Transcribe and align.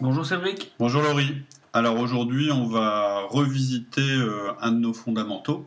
Bonjour 0.00 0.24
Cédric. 0.24 0.72
Bonjour 0.78 1.02
Laurie. 1.02 1.42
Alors 1.72 1.98
aujourd'hui, 1.98 2.50
on 2.52 2.66
va 2.66 3.22
revisiter 3.28 4.00
euh, 4.00 4.52
un 4.60 4.72
de 4.72 4.78
nos 4.78 4.92
fondamentaux. 4.92 5.66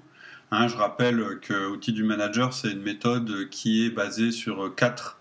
Hein, 0.52 0.68
je 0.68 0.76
rappelle 0.76 1.40
que 1.42 1.70
Outils 1.70 1.94
du 1.94 2.04
Manager, 2.04 2.54
c'est 2.54 2.72
une 2.72 2.82
méthode 2.82 3.50
qui 3.50 3.86
est 3.86 3.90
basée 3.90 4.32
sur 4.32 4.74
quatre 4.76 5.20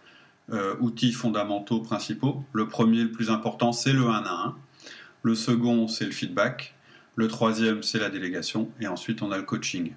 euh, 0.52 0.76
outils 0.80 1.12
fondamentaux 1.12 1.80
principaux. 1.80 2.44
Le 2.52 2.68
premier, 2.68 3.02
le 3.02 3.10
plus 3.10 3.30
important, 3.30 3.72
c'est 3.72 3.92
le 3.92 4.06
1 4.06 4.12
à 4.12 4.46
1. 4.46 4.56
Le 5.22 5.34
second, 5.34 5.88
c'est 5.88 6.04
le 6.04 6.12
feedback. 6.12 6.74
Le 7.16 7.26
troisième, 7.26 7.82
c'est 7.82 7.98
la 7.98 8.10
délégation. 8.10 8.70
Et 8.80 8.86
ensuite, 8.86 9.22
on 9.22 9.32
a 9.32 9.36
le 9.36 9.42
coaching. 9.42 9.92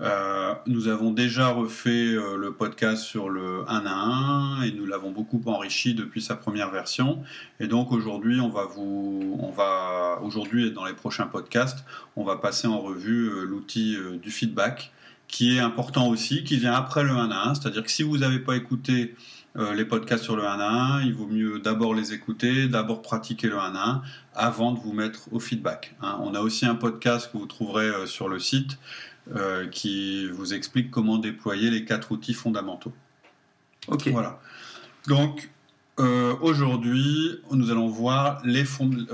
Euh, 0.00 0.54
nous 0.66 0.88
avons 0.88 1.10
déjà 1.10 1.48
refait 1.48 2.14
euh, 2.14 2.38
le 2.38 2.54
podcast 2.54 3.02
sur 3.02 3.28
le 3.28 3.64
1 3.68 3.84
à 3.84 3.92
1 3.92 4.62
et 4.62 4.72
nous 4.72 4.86
l'avons 4.86 5.10
beaucoup 5.10 5.42
enrichi 5.44 5.94
depuis 5.94 6.22
sa 6.22 6.36
première 6.36 6.70
version. 6.70 7.22
Et 7.60 7.66
donc 7.66 7.92
aujourd'hui, 7.92 8.40
on 8.40 8.48
va 8.48 8.64
vous, 8.64 9.38
on 9.40 9.50
va 9.50 10.20
aujourd'hui 10.22 10.68
et 10.68 10.70
dans 10.70 10.86
les 10.86 10.94
prochains 10.94 11.26
podcasts, 11.26 11.84
on 12.16 12.24
va 12.24 12.36
passer 12.36 12.66
en 12.66 12.80
revue 12.80 13.28
euh, 13.28 13.44
l'outil 13.44 13.98
du 14.22 14.30
feedback 14.30 14.90
qui 15.28 15.56
est 15.56 15.60
important 15.60 16.08
aussi, 16.08 16.44
qui 16.44 16.56
vient 16.56 16.72
après 16.72 17.02
le 17.02 17.10
1 17.10 17.30
à 17.30 17.48
1. 17.50 17.54
C'est-à-dire 17.56 17.82
que 17.82 17.90
si 17.90 18.02
vous 18.02 18.16
n'avez 18.16 18.38
pas 18.38 18.56
écouté 18.56 19.14
les 19.56 19.84
podcasts 19.84 20.24
sur 20.24 20.36
le 20.36 20.44
1 20.44 20.58
à 20.58 20.68
1, 20.96 21.02
il 21.02 21.14
vaut 21.14 21.28
mieux 21.28 21.60
d'abord 21.60 21.94
les 21.94 22.12
écouter, 22.12 22.66
d'abord 22.66 23.02
pratiquer 23.02 23.48
le 23.48 23.58
1 23.58 23.74
à 23.76 23.88
1 23.88 24.02
avant 24.34 24.72
de 24.72 24.80
vous 24.80 24.92
mettre 24.92 25.32
au 25.32 25.38
feedback. 25.38 25.94
Hein. 26.02 26.18
On 26.22 26.34
a 26.34 26.40
aussi 26.40 26.66
un 26.66 26.74
podcast 26.74 27.30
que 27.32 27.38
vous 27.38 27.46
trouverez 27.46 27.86
euh, 27.86 28.06
sur 28.06 28.28
le 28.28 28.40
site 28.40 28.78
euh, 29.34 29.68
qui 29.68 30.28
vous 30.28 30.54
explique 30.54 30.90
comment 30.90 31.18
déployer 31.18 31.70
les 31.70 31.84
quatre 31.84 32.12
outils 32.12 32.34
fondamentaux. 32.34 32.92
Ok. 33.88 34.08
Voilà. 34.08 34.40
Donc, 35.06 35.50
euh, 36.00 36.34
aujourd'hui, 36.40 37.40
nous 37.52 37.70
allons 37.70 37.86
voir 37.86 38.40
les, 38.44 38.64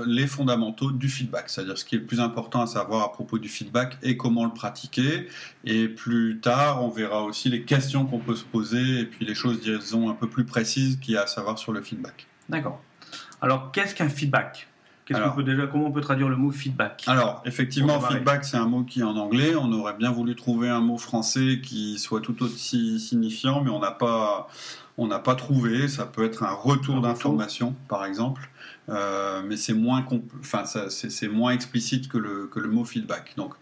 les, 0.07 0.25
fondamentaux 0.25 0.91
du 0.91 1.09
feedback, 1.09 1.49
c'est-à-dire 1.49 1.77
ce 1.77 1.85
qui 1.85 1.95
est 1.95 1.99
le 1.99 2.05
plus 2.05 2.19
important 2.19 2.61
à 2.61 2.67
savoir 2.67 3.03
à 3.03 3.11
propos 3.11 3.37
du 3.37 3.49
feedback 3.49 3.99
et 4.01 4.17
comment 4.17 4.45
le 4.45 4.51
pratiquer. 4.51 5.27
Et 5.63 5.87
plus 5.87 6.39
tard, 6.41 6.83
on 6.83 6.89
verra 6.89 7.23
aussi 7.23 7.49
les 7.49 7.61
questions 7.63 8.05
qu'on 8.05 8.17
peut 8.17 8.35
se 8.35 8.45
poser 8.45 9.01
et 9.01 9.05
puis 9.05 9.25
les 9.25 9.35
choses, 9.35 9.61
disons, 9.61 10.09
un 10.09 10.15
peu 10.15 10.27
plus 10.27 10.43
précises 10.43 10.97
qu'il 10.99 11.13
y 11.13 11.17
a 11.17 11.23
à 11.23 11.27
savoir 11.27 11.59
sur 11.59 11.71
le 11.71 11.81
feedback. 11.81 12.25
D'accord. 12.49 12.81
Alors, 13.41 13.71
qu'est-ce 13.71 13.93
qu'un 13.93 14.09
feedback? 14.09 14.67
Peut 15.35 15.43
déjà, 15.43 15.67
comment 15.67 15.87
on 15.87 15.91
peut 15.91 16.01
traduire 16.01 16.29
le 16.29 16.37
mot 16.37 16.51
feedback? 16.51 17.03
Alors, 17.07 17.41
effectivement, 17.45 17.99
feedback, 17.99 18.45
c'est 18.45 18.57
un 18.57 18.67
mot 18.67 18.83
qui 18.83 19.01
est 19.01 19.03
en 19.03 19.17
anglais. 19.17 19.55
On 19.55 19.71
aurait 19.73 19.95
bien 19.95 20.11
voulu 20.11 20.35
trouver 20.35 20.69
un 20.69 20.79
mot 20.79 20.97
français 20.97 21.59
qui 21.61 21.99
soit 21.99 22.21
tout 22.21 22.41
aussi 22.43 22.99
signifiant, 22.99 23.61
mais 23.61 23.69
on 23.69 23.79
n'a 23.79 23.91
pas, 23.91 24.47
on 25.01 25.07
n'a 25.07 25.17
pas 25.17 25.33
trouvé. 25.33 25.87
Ça 25.87 26.05
peut 26.05 26.23
être 26.23 26.43
un 26.43 26.53
retour 26.53 27.01
d'information, 27.01 27.75
par 27.87 28.05
exemple. 28.05 28.49
Euh, 28.89 29.41
mais 29.43 29.57
c'est 29.57 29.73
moins, 29.73 30.05
enfin, 30.39 30.63
c'est 30.65 31.27
moins 31.27 31.51
explicite 31.51 32.07
que 32.07 32.19
le, 32.19 32.47
que 32.47 32.59
le 32.59 32.69
mot 32.69 32.85
feedback. 32.85 33.33
Donc, 33.35 33.55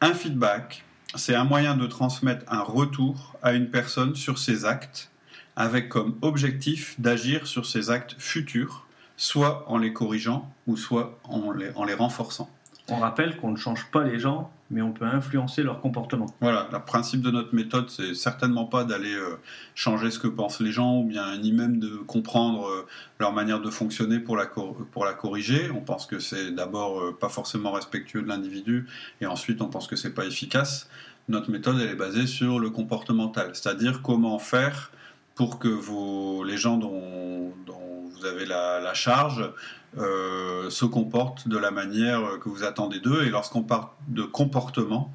un 0.00 0.14
feedback, 0.14 0.84
c'est 1.14 1.36
un 1.36 1.44
moyen 1.44 1.76
de 1.76 1.86
transmettre 1.86 2.44
un 2.48 2.62
retour 2.62 3.36
à 3.40 3.52
une 3.52 3.70
personne 3.70 4.16
sur 4.16 4.38
ses 4.38 4.64
actes, 4.64 5.12
avec 5.54 5.88
comme 5.88 6.16
objectif 6.22 7.00
d'agir 7.00 7.46
sur 7.46 7.66
ses 7.66 7.90
actes 7.90 8.16
futurs 8.18 8.84
soit 9.16 9.64
en 9.70 9.78
les 9.78 9.92
corrigeant 9.92 10.52
ou 10.66 10.76
soit 10.76 11.20
en 11.22 11.52
les, 11.52 11.70
en 11.76 11.84
les 11.84 11.94
renforçant. 11.94 12.50
On 12.88 12.96
rappelle 12.96 13.36
qu'on 13.36 13.52
ne 13.52 13.56
change 13.56 13.86
pas 13.92 14.02
les 14.02 14.18
gens, 14.18 14.50
mais 14.74 14.82
on 14.82 14.92
peut 14.92 15.06
influencer 15.06 15.62
leur 15.62 15.80
comportement. 15.80 16.26
Voilà, 16.40 16.68
le 16.72 16.80
principe 16.80 17.22
de 17.22 17.30
notre 17.30 17.54
méthode, 17.54 17.88
c'est 17.88 18.12
certainement 18.12 18.64
pas 18.64 18.82
d'aller 18.82 19.14
euh, 19.14 19.38
changer 19.76 20.10
ce 20.10 20.18
que 20.18 20.26
pensent 20.26 20.60
les 20.60 20.72
gens, 20.72 20.98
ou 20.98 21.04
bien 21.04 21.38
ni 21.38 21.52
même 21.52 21.78
de 21.78 21.96
comprendre 21.98 22.66
euh, 22.66 22.86
leur 23.20 23.32
manière 23.32 23.60
de 23.60 23.70
fonctionner 23.70 24.18
pour 24.18 24.36
la, 24.36 24.46
pour 24.46 25.04
la 25.04 25.14
corriger. 25.14 25.70
On 25.70 25.80
pense 25.80 26.06
que 26.06 26.18
c'est 26.18 26.50
d'abord 26.50 27.00
euh, 27.00 27.16
pas 27.18 27.28
forcément 27.28 27.70
respectueux 27.70 28.22
de 28.22 28.28
l'individu, 28.28 28.86
et 29.20 29.26
ensuite 29.26 29.62
on 29.62 29.68
pense 29.68 29.86
que 29.86 29.94
c'est 29.94 30.12
pas 30.12 30.26
efficace. 30.26 30.90
Notre 31.28 31.50
méthode, 31.52 31.78
elle 31.80 31.90
est 31.90 31.94
basée 31.94 32.26
sur 32.26 32.58
le 32.58 32.68
comportemental, 32.70 33.50
c'est-à-dire 33.54 34.02
comment 34.02 34.40
faire 34.40 34.90
pour 35.34 35.58
que 35.58 36.44
les 36.44 36.56
gens 36.56 36.76
dont, 36.76 37.52
vous 37.66 38.26
avez 38.26 38.46
la, 38.46 38.94
charge 38.94 39.50
euh, 39.98 40.70
se 40.70 40.84
comportent 40.84 41.48
de 41.48 41.58
la 41.58 41.70
manière 41.70 42.38
que 42.40 42.48
vous 42.48 42.62
attendez 42.62 43.00
d'eux. 43.00 43.24
Et 43.24 43.30
lorsqu'on 43.30 43.62
parle 43.62 43.88
de 44.08 44.22
comportement, 44.22 45.12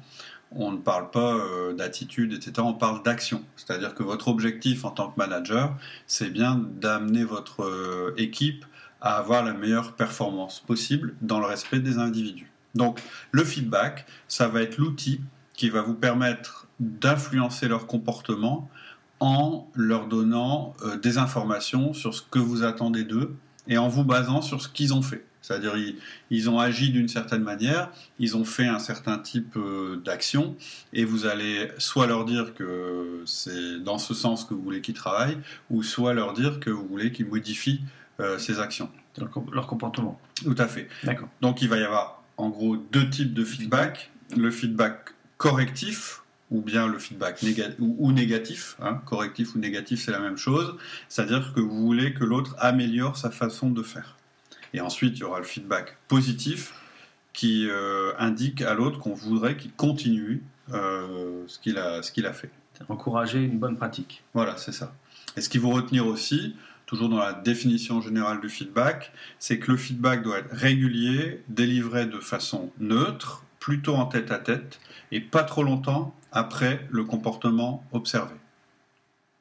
on 0.52 0.72
ne 0.72 0.78
parle 0.78 1.10
pas 1.10 1.34
euh, 1.34 1.72
d'attitude, 1.72 2.32
etc. 2.32 2.52
On 2.58 2.74
parle 2.74 3.02
d'action. 3.02 3.44
C'est-à-dire 3.56 3.94
que 3.94 4.02
votre 4.02 4.28
objectif 4.28 4.84
en 4.84 4.90
tant 4.90 5.10
que 5.10 5.16
manager, 5.16 5.74
c'est 6.06 6.30
bien 6.30 6.56
d'amener 6.56 7.24
votre 7.24 7.62
euh, 7.62 8.14
équipe 8.16 8.64
à 9.00 9.16
avoir 9.16 9.44
la 9.44 9.52
meilleure 9.52 9.92
performance 9.92 10.60
possible 10.60 11.14
dans 11.22 11.40
le 11.40 11.46
respect 11.46 11.80
des 11.80 11.98
individus. 11.98 12.50
Donc 12.74 13.00
le 13.32 13.44
feedback, 13.44 14.06
ça 14.28 14.48
va 14.48 14.62
être 14.62 14.76
l'outil 14.76 15.20
qui 15.54 15.70
va 15.70 15.82
vous 15.82 15.94
permettre 15.94 16.66
d'influencer 16.80 17.68
leur 17.68 17.86
comportement 17.86 18.68
en 19.20 19.68
leur 19.74 20.08
donnant 20.08 20.74
euh, 20.82 20.96
des 20.96 21.18
informations 21.18 21.92
sur 21.92 22.14
ce 22.14 22.22
que 22.22 22.38
vous 22.38 22.62
attendez 22.62 23.04
d'eux 23.04 23.36
et 23.68 23.78
en 23.78 23.88
vous 23.88 24.04
basant 24.04 24.42
sur 24.42 24.60
ce 24.62 24.68
qu'ils 24.68 24.94
ont 24.94 25.02
fait. 25.02 25.24
C'est-à-dire 25.42 25.74
ils, 26.30 26.50
ont 26.50 26.58
agi 26.58 26.90
d'une 26.90 27.08
certaine 27.08 27.42
manière, 27.42 27.90
ils 28.18 28.36
ont 28.36 28.44
fait 28.44 28.66
un 28.66 28.78
certain 28.78 29.18
type 29.18 29.56
euh, 29.56 29.96
d'action, 30.04 30.54
et 30.92 31.04
vous 31.04 31.24
allez 31.24 31.70
soit 31.78 32.06
leur 32.06 32.24
dire 32.24 32.54
que 32.54 33.22
c'est 33.24 33.82
dans 33.82 33.98
ce 33.98 34.12
sens 34.12 34.44
que 34.44 34.52
vous 34.52 34.62
voulez 34.62 34.82
qu'ils 34.82 34.94
travaillent, 34.94 35.38
ou 35.70 35.82
soit 35.82 36.12
leur 36.12 36.34
dire 36.34 36.60
que 36.60 36.70
vous 36.70 36.86
voulez 36.86 37.10
qu'ils 37.10 37.26
modifient 37.26 37.80
euh, 38.20 38.38
ces 38.38 38.60
actions. 38.60 38.90
Leur 39.52 39.66
comportement. 39.66 40.20
Tout 40.44 40.54
à 40.58 40.66
fait. 40.66 40.88
D'accord. 41.04 41.28
Donc 41.40 41.62
il 41.62 41.68
va 41.68 41.78
y 41.78 41.82
avoir 41.82 42.22
en 42.36 42.48
gros 42.48 42.76
deux 42.76 43.08
types 43.08 43.34
de 43.34 43.44
feedback. 43.44 44.10
Le 44.36 44.50
feedback 44.50 45.14
correctif, 45.36 46.22
ou 46.50 46.60
bien 46.60 46.88
le 46.88 46.98
feedback 46.98 47.42
ou, 47.78 48.12
négatif, 48.12 48.76
hein, 48.80 49.00
correctif 49.06 49.54
ou 49.54 49.58
négatif, 49.58 50.02
c'est 50.04 50.10
la 50.10 50.18
même 50.18 50.36
chose. 50.36 50.76
C'est-à-dire 51.08 51.52
que 51.54 51.60
vous 51.60 51.80
voulez 51.80 52.12
que 52.12 52.24
l'autre 52.24 52.56
améliore 52.58 53.16
sa 53.16 53.30
façon 53.30 53.70
de 53.70 53.82
faire. 53.82 54.16
Et 54.74 54.80
ensuite, 54.80 55.16
il 55.16 55.20
y 55.20 55.24
aura 55.24 55.38
le 55.38 55.44
feedback 55.44 55.96
positif 56.08 56.74
qui 57.32 57.68
euh, 57.70 58.12
indique 58.18 58.62
à 58.62 58.74
l'autre 58.74 58.98
qu'on 58.98 59.14
voudrait 59.14 59.56
qu'il 59.56 59.72
continue 59.72 60.42
euh, 60.72 61.44
ce 61.46 61.58
qu'il 61.58 61.78
a, 61.78 62.02
ce 62.02 62.10
qu'il 62.12 62.26
a 62.26 62.32
fait. 62.32 62.50
Encourager 62.88 63.42
une 63.42 63.58
bonne 63.58 63.76
pratique. 63.76 64.24
Voilà, 64.34 64.56
c'est 64.56 64.72
ça. 64.72 64.94
Et 65.36 65.40
ce 65.40 65.48
qu'il 65.48 65.60
faut 65.60 65.70
retenir 65.70 66.06
aussi, 66.06 66.56
toujours 66.86 67.08
dans 67.08 67.18
la 67.18 67.34
définition 67.34 68.00
générale 68.00 68.40
du 68.40 68.48
feedback, 68.48 69.12
c'est 69.38 69.58
que 69.58 69.70
le 69.70 69.76
feedback 69.76 70.22
doit 70.22 70.38
être 70.38 70.52
régulier, 70.52 71.42
délivré 71.48 72.06
de 72.06 72.18
façon 72.18 72.72
neutre, 72.80 73.44
plutôt 73.58 73.94
en 73.94 74.06
tête 74.06 74.30
à 74.30 74.38
tête, 74.38 74.80
et 75.12 75.20
pas 75.20 75.44
trop 75.44 75.62
longtemps 75.62 76.14
après 76.32 76.86
le 76.90 77.04
comportement 77.04 77.84
observé. 77.92 78.34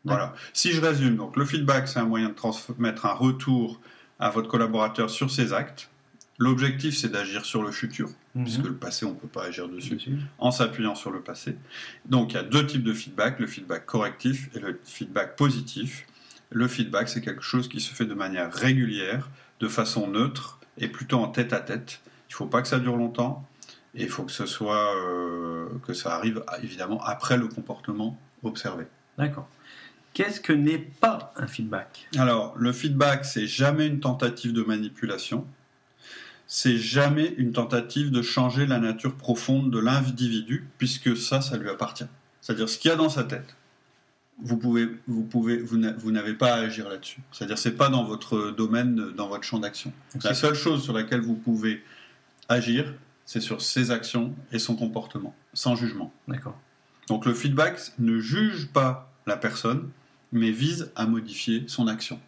Voilà. 0.05 0.33
Si 0.53 0.71
je 0.71 0.81
résume, 0.81 1.17
donc 1.17 1.35
le 1.35 1.45
feedback, 1.45 1.87
c'est 1.87 1.99
un 1.99 2.05
moyen 2.05 2.29
de 2.29 2.33
transmettre 2.33 3.05
un 3.05 3.13
retour 3.13 3.79
à 4.19 4.29
votre 4.29 4.47
collaborateur 4.47 5.09
sur 5.09 5.29
ses 5.29 5.53
actes. 5.53 5.89
L'objectif, 6.37 6.97
c'est 6.97 7.09
d'agir 7.09 7.43
sur 7.43 7.61
le 7.61 7.71
futur, 7.71 8.09
mhm. 8.33 8.43
puisque 8.43 8.63
le 8.63 8.75
passé, 8.75 9.05
on 9.05 9.09
ne 9.09 9.15
peut 9.15 9.27
pas 9.27 9.43
agir 9.45 9.67
dessus, 9.67 9.99
en 10.37 10.51
s'appuyant 10.51 10.95
sur 10.95 11.11
le 11.11 11.21
passé. 11.21 11.57
Donc, 12.05 12.31
il 12.31 12.35
y 12.35 12.39
a 12.39 12.43
deux 12.43 12.65
types 12.65 12.83
de 12.83 12.93
feedback, 12.93 13.39
le 13.39 13.47
feedback 13.47 13.85
correctif 13.85 14.49
et 14.55 14.59
le 14.59 14.79
feedback 14.85 15.35
positif. 15.35 16.05
Le 16.49 16.67
feedback, 16.67 17.09
c'est 17.09 17.21
quelque 17.21 17.43
chose 17.43 17.67
qui 17.67 17.81
se 17.81 17.93
fait 17.93 18.05
de 18.05 18.13
manière 18.13 18.51
régulière, 18.53 19.29
de 19.59 19.67
façon 19.67 20.07
neutre 20.07 20.59
et 20.77 20.87
plutôt 20.87 21.19
en 21.19 21.27
tête 21.27 21.51
à 21.51 21.59
tête. 21.59 21.99
Il 22.29 22.33
ne 22.33 22.35
faut 22.35 22.45
pas 22.45 22.61
que 22.61 22.69
ça 22.69 22.79
dure 22.79 22.95
longtemps, 22.95 23.45
et 23.95 24.03
il 24.03 24.09
faut 24.09 24.23
que 24.23 24.31
ce 24.31 24.45
soit 24.45 24.95
euh, 24.95 25.67
que 25.85 25.93
ça 25.93 26.15
arrive 26.15 26.43
évidemment 26.61 27.03
après 27.03 27.37
le 27.37 27.47
comportement 27.47 28.19
observé. 28.43 28.85
D'accord. 29.17 29.49
Qu'est-ce 30.13 30.39
que 30.41 30.53
n'est 30.53 30.77
pas 30.79 31.33
un 31.35 31.47
feedback? 31.47 32.07
Alors, 32.17 32.55
le 32.57 32.71
feedback, 32.71 33.25
c'est 33.25 33.47
jamais 33.47 33.87
une 33.87 33.99
tentative 33.99 34.53
de 34.53 34.63
manipulation. 34.63 35.45
c'est 36.51 36.77
jamais 36.77 37.35
une 37.37 37.51
tentative 37.51 38.09
de 38.09 38.23
changer 38.23 38.65
la 38.65 38.79
nature 38.79 39.13
profonde 39.15 39.69
de 39.69 39.77
l'individu, 39.77 40.67
puisque 40.79 41.15
ça, 41.15 41.41
ça 41.41 41.57
lui 41.57 41.69
appartient. 41.69 42.07
C'est-à-dire 42.41 42.67
ce 42.67 42.79
qu'il 42.79 42.89
y 42.89 42.91
a 42.91 42.97
dans 42.97 43.09
sa 43.09 43.23
tête. 43.23 43.55
Vous 44.41 44.57
pouvez, 44.57 44.89
vous 45.07 45.23
pouvez, 45.23 45.57
vous 45.57 46.11
n'avez 46.11 46.33
pas 46.33 46.53
à 46.53 46.61
agir 46.61 46.89
là-dessus. 46.89 47.19
C'est-à-dire 47.31 47.57
c'est 47.57 47.77
pas 47.77 47.89
dans 47.89 48.03
votre 48.03 48.49
domaine, 48.51 49.11
dans 49.15 49.27
votre 49.27 49.43
champ 49.43 49.59
d'action. 49.59 49.93
La 50.23 50.33
seule 50.33 50.55
chose 50.55 50.81
sur 50.83 50.93
laquelle 50.93 51.21
vous 51.21 51.35
pouvez 51.35 51.83
agir, 52.47 52.95
c'est 53.29 53.41
sur 53.41 53.61
ses 53.61 53.91
actions 53.91 54.33
et 54.51 54.57
son 54.57 54.75
comportement, 54.75 55.35
sans 55.53 55.75
jugement. 55.75 56.11
D'accord. 56.27 56.57
Donc 57.07 57.27
le 57.27 57.35
feedback 57.35 57.79
ne 57.99 58.17
juge 58.17 58.69
pas 58.69 59.13
la 59.27 59.37
personne, 59.37 59.91
mais 60.31 60.49
vise 60.49 60.91
à 60.95 61.05
modifier 61.05 61.63
son 61.67 61.87
action. 61.87 62.19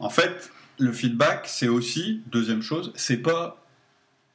En 0.00 0.10
fait, 0.10 0.50
le 0.78 0.92
feedback, 0.92 1.46
c'est 1.46 1.68
aussi, 1.68 2.20
deuxième 2.26 2.60
chose, 2.60 2.92
c'est 2.94 3.16
pas 3.16 3.64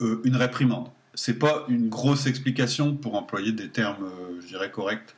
euh, 0.02 0.20
une 0.24 0.36
réprimande. 0.36 0.88
C'est 1.14 1.38
pas 1.38 1.64
une 1.70 1.90
grosse 1.90 2.26
explication, 2.26 2.96
pour 2.96 3.14
employer 3.14 3.52
des 3.52 3.70
termes, 3.70 4.06
euh, 4.06 4.42
je 4.42 4.48
dirais, 4.48 4.72
corrects. 4.72 5.16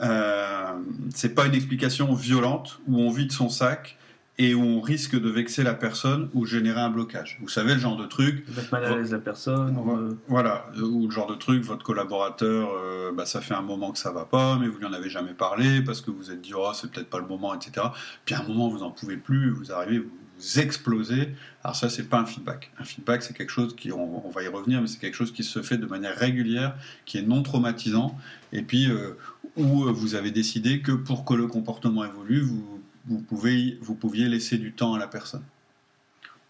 Euh, 0.00 0.72
c'est 1.14 1.36
pas 1.36 1.46
une 1.46 1.54
explication 1.54 2.12
violente 2.12 2.80
où 2.88 2.98
on 2.98 3.10
vide 3.10 3.30
son 3.30 3.50
sac 3.50 3.98
et 4.38 4.54
où 4.54 4.62
on 4.62 4.80
risque 4.80 5.20
de 5.20 5.28
vexer 5.28 5.62
la 5.62 5.74
personne 5.74 6.30
ou 6.32 6.46
générer 6.46 6.80
un 6.80 6.90
blocage. 6.90 7.38
Vous 7.40 7.48
savez 7.48 7.74
le 7.74 7.80
genre 7.80 7.96
de 7.96 8.06
truc. 8.06 8.44
Mettre 8.56 8.72
mal 8.72 8.84
à 8.84 8.96
l'aise 8.96 9.12
la 9.12 9.18
personne. 9.18 9.76
Euh, 9.76 10.14
voilà, 10.28 10.70
ou 10.80 11.06
le 11.06 11.10
genre 11.10 11.26
de 11.26 11.34
truc, 11.34 11.64
votre 11.64 11.84
collaborateur, 11.84 12.70
bah, 13.14 13.26
ça 13.26 13.40
fait 13.40 13.54
un 13.54 13.62
moment 13.62 13.90
que 13.92 13.98
ça 13.98 14.12
va 14.12 14.24
pas, 14.24 14.56
mais 14.58 14.68
vous 14.68 14.78
lui 14.78 14.86
en 14.86 14.92
avez 14.92 15.10
jamais 15.10 15.34
parlé 15.34 15.82
parce 15.82 16.00
que 16.00 16.10
vous 16.10 16.30
êtes 16.30 16.40
dit, 16.40 16.52
oh, 16.54 16.70
c'est 16.72 16.90
peut-être 16.90 17.10
pas 17.10 17.18
le 17.18 17.26
moment, 17.26 17.54
etc. 17.54 17.86
Puis 18.24 18.34
à 18.34 18.40
un 18.40 18.44
moment, 18.44 18.68
vous 18.68 18.82
en 18.82 18.90
pouvez 18.90 19.16
plus, 19.16 19.50
vous 19.50 19.72
arrivez, 19.72 19.98
vous 19.98 20.10
vous 20.38 20.60
explosez. 20.60 21.34
Alors 21.64 21.76
ça, 21.76 21.90
c'est 21.90 22.08
pas 22.08 22.18
un 22.18 22.26
feedback. 22.26 22.70
Un 22.78 22.84
feedback, 22.84 23.22
c'est 23.22 23.36
quelque 23.36 23.50
chose 23.50 23.74
qui, 23.76 23.92
on, 23.92 24.28
va 24.30 24.42
y 24.42 24.48
revenir, 24.48 24.80
mais 24.80 24.86
c'est 24.86 24.98
quelque 24.98 25.16
chose 25.16 25.32
qui 25.32 25.42
se 25.42 25.62
fait 25.62 25.78
de 25.78 25.86
manière 25.86 26.16
régulière, 26.16 26.76
qui 27.04 27.18
est 27.18 27.22
non 27.22 27.42
traumatisant, 27.42 28.16
et 28.52 28.62
puis 28.62 28.90
euh, 28.90 29.16
où 29.56 29.84
euh, 29.84 29.92
vous 29.92 30.14
avez 30.14 30.30
décidé 30.30 30.80
que 30.80 30.92
pour 30.92 31.24
que 31.24 31.34
le 31.34 31.46
comportement 31.46 32.04
évolue, 32.04 32.40
vous, 32.40 32.77
vous, 33.08 33.18
pouvez, 33.18 33.78
vous 33.80 33.94
pouviez 33.94 34.28
laisser 34.28 34.58
du 34.58 34.72
temps 34.72 34.94
à 34.94 34.98
la 34.98 35.08
personne. 35.08 35.42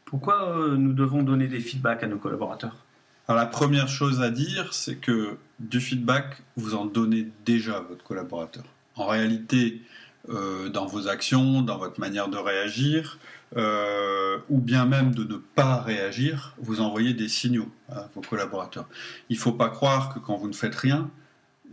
Pourquoi 0.05 0.51
euh, 0.51 0.77
nous 0.77 0.93
devons 0.93 1.23
donner 1.23 1.47
des 1.47 1.61
feedbacks 1.61 2.03
à 2.03 2.07
nos 2.07 2.19
collaborateurs? 2.19 2.85
Alors 3.29 3.43
la 3.43 3.47
première 3.47 3.89
chose 3.89 4.23
à 4.23 4.31
dire, 4.31 4.73
c'est 4.73 4.97
que 4.97 5.37
du 5.61 5.81
feedback, 5.81 6.43
vous 6.57 6.75
en 6.75 6.87
donnez 6.87 7.29
déjà 7.45 7.77
à 7.77 7.81
votre 7.81 8.03
collaborateur. 8.03 8.65
En 8.95 9.07
réalité, 9.07 9.83
dans 10.73 10.87
vos 10.87 11.09
actions, 11.09 11.63
dans 11.63 11.79
votre 11.79 12.01
manière 12.01 12.29
de 12.29 12.37
réagir, 12.37 13.19
euh, 13.57 14.39
ou 14.51 14.59
bien 14.59 14.85
même 14.85 15.15
de 15.15 15.25
ne 15.25 15.37
pas 15.37 15.81
réagir, 15.81 16.55
vous 16.59 16.81
envoyez 16.81 17.15
des 17.15 17.29
signaux 17.29 17.71
à 17.89 18.09
vos 18.15 18.21
collaborateurs. 18.21 18.87
Il 19.31 19.37
ne 19.37 19.41
faut 19.41 19.53
pas 19.53 19.71
croire 19.71 20.13
que 20.13 20.19
quand 20.19 20.37
vous 20.37 20.49
ne 20.49 20.55
faites 20.55 20.75
rien, 20.75 21.11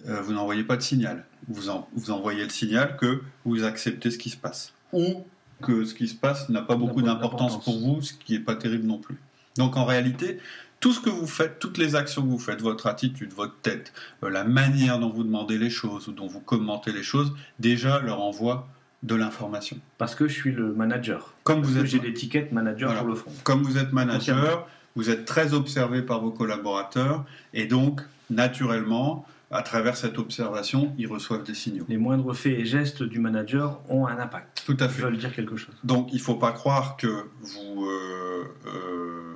euh, 0.07 0.21
vous 0.21 0.33
n'envoyez 0.33 0.63
pas 0.63 0.77
de 0.77 0.81
signal. 0.81 1.25
Vous, 1.49 1.69
vous 1.93 2.11
envoyez 2.11 2.43
le 2.43 2.49
signal 2.49 2.95
que 2.95 3.21
vous 3.43 3.63
acceptez 3.63 4.09
ce 4.09 4.17
qui 4.17 4.29
se 4.29 4.37
passe. 4.37 4.73
Ou 4.95 5.23
que 5.61 5.85
ce 5.85 5.93
qui 5.93 6.07
se 6.07 6.15
passe 6.15 6.49
n'a 6.49 6.61
pas 6.61 6.75
beaucoup 6.75 7.01
d'importance 7.01 7.63
pour 7.63 7.79
vous, 7.79 8.01
ce 8.01 8.13
qui 8.13 8.33
n'est 8.33 8.39
pas 8.39 8.55
terrible 8.55 8.87
non 8.87 8.97
plus. 8.97 9.17
Donc 9.57 9.77
en 9.77 9.85
réalité, 9.85 10.39
tout 10.79 10.91
ce 10.91 10.99
que 10.99 11.09
vous 11.09 11.27
faites, 11.27 11.59
toutes 11.59 11.77
les 11.77 11.95
actions 11.95 12.21
que 12.21 12.27
vous 12.27 12.39
faites, 12.39 12.61
votre 12.61 12.87
attitude, 12.87 13.33
votre 13.33 13.57
tête, 13.61 13.93
euh, 14.23 14.29
la 14.29 14.43
manière 14.43 14.99
dont 14.99 15.09
vous 15.09 15.23
demandez 15.23 15.57
les 15.57 15.69
choses 15.69 16.07
ou 16.07 16.11
dont 16.11 16.27
vous 16.27 16.41
commentez 16.41 16.91
les 16.91 17.03
choses, 17.03 17.33
déjà 17.59 17.99
leur 17.99 18.21
envoie 18.21 18.67
de 19.03 19.15
l'information. 19.15 19.77
Parce 19.97 20.15
que 20.15 20.27
je 20.27 20.33
suis 20.33 20.51
le 20.51 20.73
manager. 20.73 21.33
Comme 21.43 21.61
vous 21.61 21.77
êtes, 21.77 21.85
j'ai 21.85 21.99
l'étiquette 21.99 22.51
manager 22.51 22.95
sur 22.95 23.05
le 23.05 23.15
front. 23.15 23.31
Comme 23.43 23.63
vous 23.63 23.77
êtes 23.77 23.93
manager, 23.93 24.67
vous 24.95 25.09
êtes 25.09 25.25
très 25.25 25.53
observé 25.53 26.01
par 26.01 26.21
vos 26.21 26.31
collaborateurs 26.31 27.23
et 27.53 27.65
donc 27.65 28.01
naturellement, 28.29 29.25
à 29.51 29.61
travers 29.61 29.95
cette 29.95 30.17
observation, 30.17 30.93
ils 30.97 31.07
reçoivent 31.07 31.43
des 31.43 31.53
signaux. 31.53 31.85
Les 31.87 31.97
moindres 31.97 32.35
faits 32.35 32.57
et 32.59 32.65
gestes 32.65 33.03
du 33.03 33.19
manager 33.19 33.81
ont 33.89 34.07
un 34.07 34.17
impact. 34.17 34.63
Tout 34.65 34.77
à 34.79 34.89
fait. 34.89 35.01
Ils 35.01 35.05
veulent 35.05 35.17
dire 35.17 35.33
quelque 35.33 35.55
chose. 35.55 35.75
Donc 35.83 36.09
il 36.11 36.17
ne 36.17 36.21
faut 36.21 36.35
pas 36.35 36.51
croire 36.51 36.97
que 36.97 37.25
vous 37.41 37.85
euh, 37.85 38.45
euh, 38.65 39.35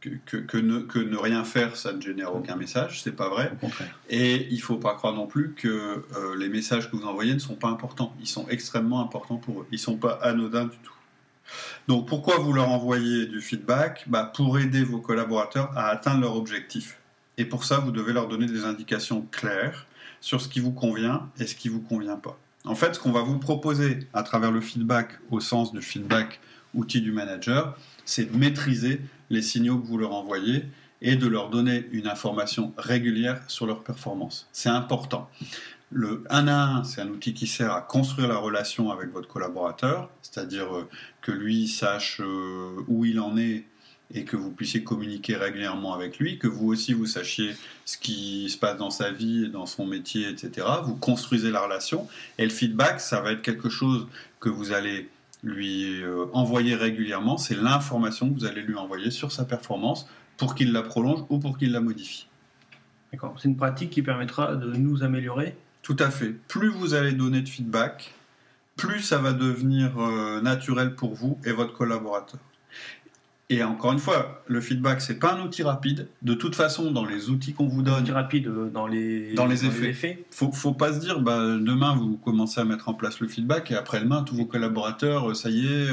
que, 0.00 0.56
ne, 0.58 0.80
que, 0.80 0.98
ne, 0.98 1.16
rien 1.16 1.44
faire, 1.44 1.76
ça 1.76 1.92
ne 1.92 2.00
génère 2.00 2.34
aucun 2.34 2.56
message, 2.56 3.02
c'est 3.02 3.14
pas 3.14 3.28
vrai. 3.28 3.52
Et 4.10 4.48
il 4.50 4.60
faut 4.60 4.76
pas 4.76 4.94
croire 4.94 5.14
non 5.14 5.26
plus 5.26 5.52
que 5.52 5.68
euh, 5.68 6.36
les 6.36 6.48
messages 6.48 6.90
que 6.90 6.96
vous 6.96 7.04
envoyez 7.04 7.34
ne 7.34 7.38
sont 7.38 7.54
pas 7.54 7.68
importants. 7.68 8.12
Ils 8.20 8.26
sont 8.26 8.48
extrêmement 8.48 9.00
importants 9.00 9.36
pour 9.36 9.60
eux. 9.60 9.66
Ils 9.70 9.78
sont 9.78 9.96
pas 9.96 10.18
anodins 10.22 10.64
du 10.64 10.76
tout. 10.78 10.92
Donc 11.88 12.08
pourquoi 12.08 12.38
vous 12.38 12.52
leur 12.52 12.68
envoyez 12.68 13.26
du 13.26 13.40
feedback? 13.40 14.04
Bah, 14.08 14.30
Pour 14.34 14.58
aider 14.58 14.82
vos 14.82 15.00
collaborateurs 15.00 15.70
à 15.76 15.88
atteindre 15.88 16.22
leur 16.22 16.36
objectif. 16.36 16.98
Et 17.42 17.44
pour 17.44 17.64
ça, 17.64 17.80
vous 17.80 17.90
devez 17.90 18.12
leur 18.12 18.28
donner 18.28 18.46
des 18.46 18.64
indications 18.64 19.26
claires 19.32 19.88
sur 20.20 20.40
ce 20.40 20.48
qui 20.48 20.60
vous 20.60 20.70
convient 20.70 21.28
et 21.40 21.48
ce 21.48 21.56
qui 21.56 21.68
vous 21.68 21.80
convient 21.80 22.14
pas. 22.14 22.38
En 22.64 22.76
fait, 22.76 22.94
ce 22.94 23.00
qu'on 23.00 23.10
va 23.10 23.22
vous 23.22 23.40
proposer 23.40 23.98
à 24.14 24.22
travers 24.22 24.52
le 24.52 24.60
feedback, 24.60 25.18
au 25.32 25.40
sens 25.40 25.72
du 25.72 25.82
feedback 25.82 26.38
outil 26.72 27.00
du 27.00 27.10
manager, 27.10 27.76
c'est 28.04 28.30
de 28.30 28.38
maîtriser 28.38 29.00
les 29.28 29.42
signaux 29.42 29.76
que 29.80 29.88
vous 29.88 29.98
leur 29.98 30.14
envoyez 30.14 30.66
et 31.00 31.16
de 31.16 31.26
leur 31.26 31.50
donner 31.50 31.88
une 31.90 32.06
information 32.06 32.72
régulière 32.78 33.42
sur 33.48 33.66
leur 33.66 33.82
performance. 33.82 34.48
C'est 34.52 34.68
important. 34.68 35.28
Le 35.90 36.22
1 36.30 36.46
à 36.46 36.76
1, 36.76 36.84
c'est 36.84 37.00
un 37.00 37.08
outil 37.08 37.34
qui 37.34 37.48
sert 37.48 37.72
à 37.72 37.80
construire 37.80 38.28
la 38.28 38.36
relation 38.36 38.92
avec 38.92 39.10
votre 39.10 39.26
collaborateur, 39.26 40.10
c'est-à-dire 40.22 40.72
euh, 40.72 40.88
que 41.22 41.32
lui 41.32 41.66
sache 41.66 42.20
euh, 42.20 42.84
où 42.86 43.04
il 43.04 43.18
en 43.18 43.36
est 43.36 43.64
et 44.14 44.24
que 44.24 44.36
vous 44.36 44.50
puissiez 44.50 44.84
communiquer 44.84 45.36
régulièrement 45.36 45.94
avec 45.94 46.18
lui, 46.18 46.38
que 46.38 46.46
vous 46.46 46.68
aussi 46.68 46.92
vous 46.92 47.06
sachiez 47.06 47.54
ce 47.84 47.98
qui 47.98 48.48
se 48.50 48.58
passe 48.58 48.76
dans 48.76 48.90
sa 48.90 49.10
vie, 49.10 49.48
dans 49.48 49.66
son 49.66 49.86
métier, 49.86 50.28
etc. 50.28 50.66
Vous 50.84 50.96
construisez 50.96 51.50
la 51.50 51.60
relation 51.60 52.08
et 52.38 52.44
le 52.44 52.50
feedback, 52.50 53.00
ça 53.00 53.20
va 53.20 53.32
être 53.32 53.42
quelque 53.42 53.68
chose 53.68 54.06
que 54.40 54.48
vous 54.48 54.72
allez 54.72 55.08
lui 55.42 56.02
euh, 56.02 56.26
envoyer 56.32 56.74
régulièrement, 56.74 57.36
c'est 57.36 57.56
l'information 57.56 58.28
que 58.28 58.38
vous 58.38 58.44
allez 58.44 58.62
lui 58.62 58.76
envoyer 58.76 59.10
sur 59.10 59.32
sa 59.32 59.44
performance 59.44 60.08
pour 60.36 60.54
qu'il 60.54 60.72
la 60.72 60.82
prolonge 60.82 61.24
ou 61.30 61.38
pour 61.38 61.58
qu'il 61.58 61.72
la 61.72 61.80
modifie. 61.80 62.28
D'accord. 63.12 63.34
C'est 63.38 63.48
une 63.48 63.56
pratique 63.56 63.90
qui 63.90 64.02
permettra 64.02 64.54
de 64.54 64.72
nous 64.72 65.02
améliorer? 65.02 65.56
Tout 65.82 65.96
à 65.98 66.10
fait. 66.10 66.30
Plus 66.48 66.68
vous 66.68 66.94
allez 66.94 67.12
donner 67.12 67.42
de 67.42 67.48
feedback, 67.48 68.14
plus 68.76 69.00
ça 69.00 69.18
va 69.18 69.32
devenir 69.32 69.98
euh, 69.98 70.40
naturel 70.40 70.94
pour 70.94 71.14
vous 71.14 71.38
et 71.44 71.52
votre 71.52 71.72
collaborateur. 71.72 72.40
Et 73.50 73.62
encore 73.62 73.92
une 73.92 73.98
fois, 73.98 74.42
le 74.46 74.62
feedback, 74.62 75.02
c'est 75.02 75.18
pas 75.18 75.34
un 75.34 75.42
outil 75.44 75.62
rapide. 75.62 76.08
De 76.22 76.32
toute 76.32 76.54
façon, 76.54 76.90
dans 76.90 77.04
les 77.04 77.28
outils 77.28 77.52
qu'on 77.52 77.66
vous 77.66 77.82
donne. 77.82 78.02
Outil 78.02 78.12
rapide 78.12 78.46
euh, 78.46 78.70
dans 78.70 78.86
les, 78.86 79.34
dans 79.34 79.44
les 79.44 79.66
effets. 79.66 80.24
Faut, 80.30 80.50
faut 80.52 80.72
pas 80.72 80.94
se 80.94 81.00
dire, 81.00 81.20
bah, 81.20 81.38
demain, 81.38 81.94
vous 81.94 82.16
commencez 82.16 82.60
à 82.60 82.64
mettre 82.64 82.88
en 82.88 82.94
place 82.94 83.20
le 83.20 83.28
feedback 83.28 83.70
et 83.70 83.74
après-demain, 83.74 84.22
tous 84.22 84.36
vos 84.36 84.46
collaborateurs, 84.46 85.30
euh, 85.30 85.34
ça 85.34 85.50
y 85.50 85.66
est, 85.66 85.90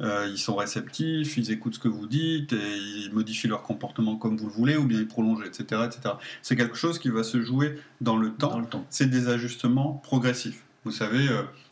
euh, 0.00 0.28
ils 0.28 0.38
sont 0.38 0.56
réceptifs, 0.56 1.36
ils 1.36 1.52
écoutent 1.52 1.74
ce 1.74 1.78
que 1.78 1.88
vous 1.88 2.06
dites 2.06 2.52
et 2.52 2.76
ils 2.76 3.10
modifient 3.12 3.48
leur 3.48 3.62
comportement 3.62 4.16
comme 4.16 4.36
vous 4.36 4.48
le 4.48 4.52
voulez 4.52 4.76
ou 4.76 4.84
bien 4.84 4.98
ils 4.98 5.06
prolongent, 5.06 5.44
etc. 5.46 5.82
etc. 5.86 6.14
C'est 6.42 6.56
quelque 6.56 6.76
chose 6.76 6.98
qui 6.98 7.10
va 7.10 7.22
se 7.22 7.40
jouer 7.42 7.78
dans 8.00 8.16
le 8.16 8.32
temps. 8.32 8.50
Dans 8.50 8.60
le 8.60 8.66
temps. 8.66 8.84
C'est 8.90 9.08
des 9.08 9.28
ajustements 9.28 10.00
progressifs. 10.02 10.64
Vous 10.84 10.90
savez. 10.90 11.28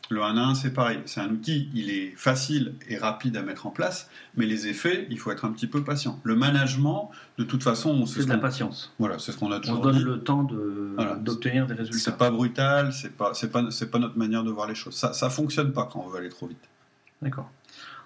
Le 0.09 0.23
1 0.23 0.37
à 0.37 0.41
1, 0.41 0.55
c'est 0.55 0.73
pareil. 0.73 0.99
C'est 1.05 1.19
un 1.19 1.29
outil, 1.29 1.69
il 1.73 1.89
est 1.89 2.13
facile 2.15 2.75
et 2.87 2.97
rapide 2.97 3.35
à 3.35 3.41
mettre 3.41 3.67
en 3.67 3.71
place, 3.71 4.09
mais 4.35 4.45
les 4.45 4.67
effets, 4.67 5.07
il 5.09 5.19
faut 5.19 5.31
être 5.31 5.45
un 5.45 5.51
petit 5.51 5.67
peu 5.67 5.83
patient. 5.83 6.19
Le 6.23 6.35
management, 6.35 7.11
de 7.37 7.43
toute 7.43 7.63
façon, 7.63 8.05
c'est 8.05 8.23
de 8.23 8.29
la 8.29 8.37
patience. 8.37 8.93
Voilà, 8.99 9.19
c'est 9.19 9.31
ce 9.31 9.37
qu'on 9.37 9.51
a 9.51 9.59
toujours. 9.59 9.79
On 9.79 9.83
donne 9.83 10.03
le 10.03 10.19
temps 10.19 10.43
d'obtenir 10.43 11.67
des 11.67 11.73
résultats. 11.73 11.99
C'est 11.99 12.17
pas 12.17 12.31
brutal, 12.31 12.93
c'est 12.93 13.15
pas, 13.15 13.33
c'est 13.33 13.51
pas, 13.51 13.69
c'est 13.69 13.91
pas 13.91 13.99
notre 13.99 14.17
manière 14.17 14.43
de 14.43 14.51
voir 14.51 14.67
les 14.67 14.75
choses. 14.75 14.95
Ça, 14.95 15.13
ça 15.13 15.29
fonctionne 15.29 15.73
pas 15.73 15.89
quand 15.91 16.03
on 16.05 16.09
veut 16.09 16.19
aller 16.19 16.29
trop 16.29 16.47
vite. 16.47 16.69
D'accord. 17.21 17.49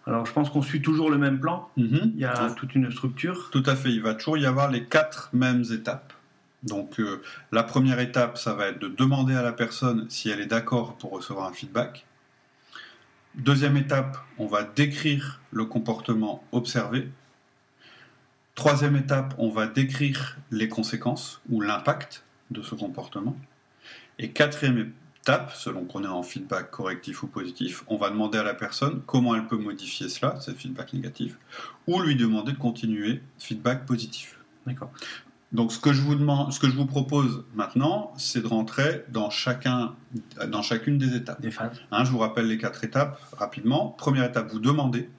Alors, 0.08 0.26
je 0.26 0.34
pense 0.34 0.50
qu'on 0.50 0.64
suit 0.64 0.82
toujours 0.82 1.12
le 1.12 1.20
même 1.20 1.40
plan. 1.40 1.70
Mhm. 1.78 2.14
Il 2.16 2.20
y 2.20 2.26
a 2.26 2.52
toute 2.52 2.74
une 2.74 2.92
structure. 2.92 3.50
Tout 3.52 3.64
à 3.66 3.76
fait. 3.76 3.92
Il 3.92 4.02
va 4.02 4.16
toujours 4.16 4.38
y 4.38 4.46
avoir 4.46 4.72
les 4.72 4.86
quatre 4.86 5.30
mêmes 5.34 5.64
étapes. 5.72 6.14
Donc 6.64 7.00
euh, 7.00 7.22
la 7.52 7.64
première 7.64 8.00
étape, 8.00 8.38
ça 8.38 8.54
va 8.54 8.68
être 8.68 8.80
de 8.80 8.88
demander 8.88 9.36
à 9.36 9.42
la 9.42 9.52
personne 9.52 10.10
si 10.10 10.30
elle 10.30 10.40
est 10.40 10.48
d'accord 10.48 10.96
pour 10.98 11.12
recevoir 11.12 11.48
un 11.48 11.54
feedback. 11.54 12.06
Deuxième 13.36 13.78
étape, 13.78 14.18
on 14.38 14.46
va 14.46 14.64
décrire 14.64 15.40
le 15.52 15.66
comportement 15.66 16.44
observé. 16.52 17.10
Troisième 18.56 18.96
étape, 18.96 19.34
on 19.38 19.50
va 19.50 19.68
décrire 19.68 20.38
les 20.52 20.68
conséquences 20.68 21.42
ou 21.50 21.62
l'impact 21.62 22.24
de 22.52 22.62
ce 22.62 22.76
comportement. 22.76 23.36
Et 24.20 24.32
quatrième 24.32 24.92
étape, 25.22 25.54
selon 25.54 25.86
qu'on 25.86 26.04
est 26.04 26.08
en 26.08 26.24
feedback 26.24 26.70
correctif 26.70 27.24
ou 27.24 27.28
positif, 27.28 27.84
on 27.88 27.98
va 27.98 28.10
demander 28.10 28.38
à 28.38 28.44
la 28.44 28.54
personne 28.54 29.02
comment 29.06 29.34
elle 29.34 29.48
peut 29.48 29.58
modifier 29.58 30.10
cela, 30.10 30.40
ce 30.42 30.52
feedback 30.52 30.94
négatif, 30.94 31.38
ou 31.88 32.02
lui 32.02 32.16
demander 32.16 32.52
de 32.52 32.58
continuer 32.58 33.22
feedback 33.40 33.86
positif. 33.86 34.38
D'accord. 34.68 34.92
Donc 35.52 35.74
ce 35.74 35.80
que 35.80 35.92
je 35.92 36.02
vous 36.02 36.16
demande, 36.16 36.54
ce 36.54 36.60
que 36.60 36.70
je 36.70 36.76
vous 36.76 36.86
propose 36.86 37.44
maintenant, 37.54 38.14
c'est 38.18 38.42
de 38.42 38.48
rentrer 38.48 39.04
dans 39.10 39.30
chacun, 39.30 39.96
dans 40.48 40.62
chacune 40.62 40.98
des 40.98 41.16
étapes. 41.16 41.42
Des 41.42 41.52
phases. 41.52 41.82
Hein, 41.92 42.06
je 42.06 42.12
vous 42.12 42.20
rappelle 42.20 42.48
les 42.48 42.58
quatre 42.58 42.84
étapes 42.84 43.20
rapidement. 43.38 43.90
Première 43.90 44.26
étape, 44.26 44.50
vous 44.50 44.60
demandez. 44.60 45.10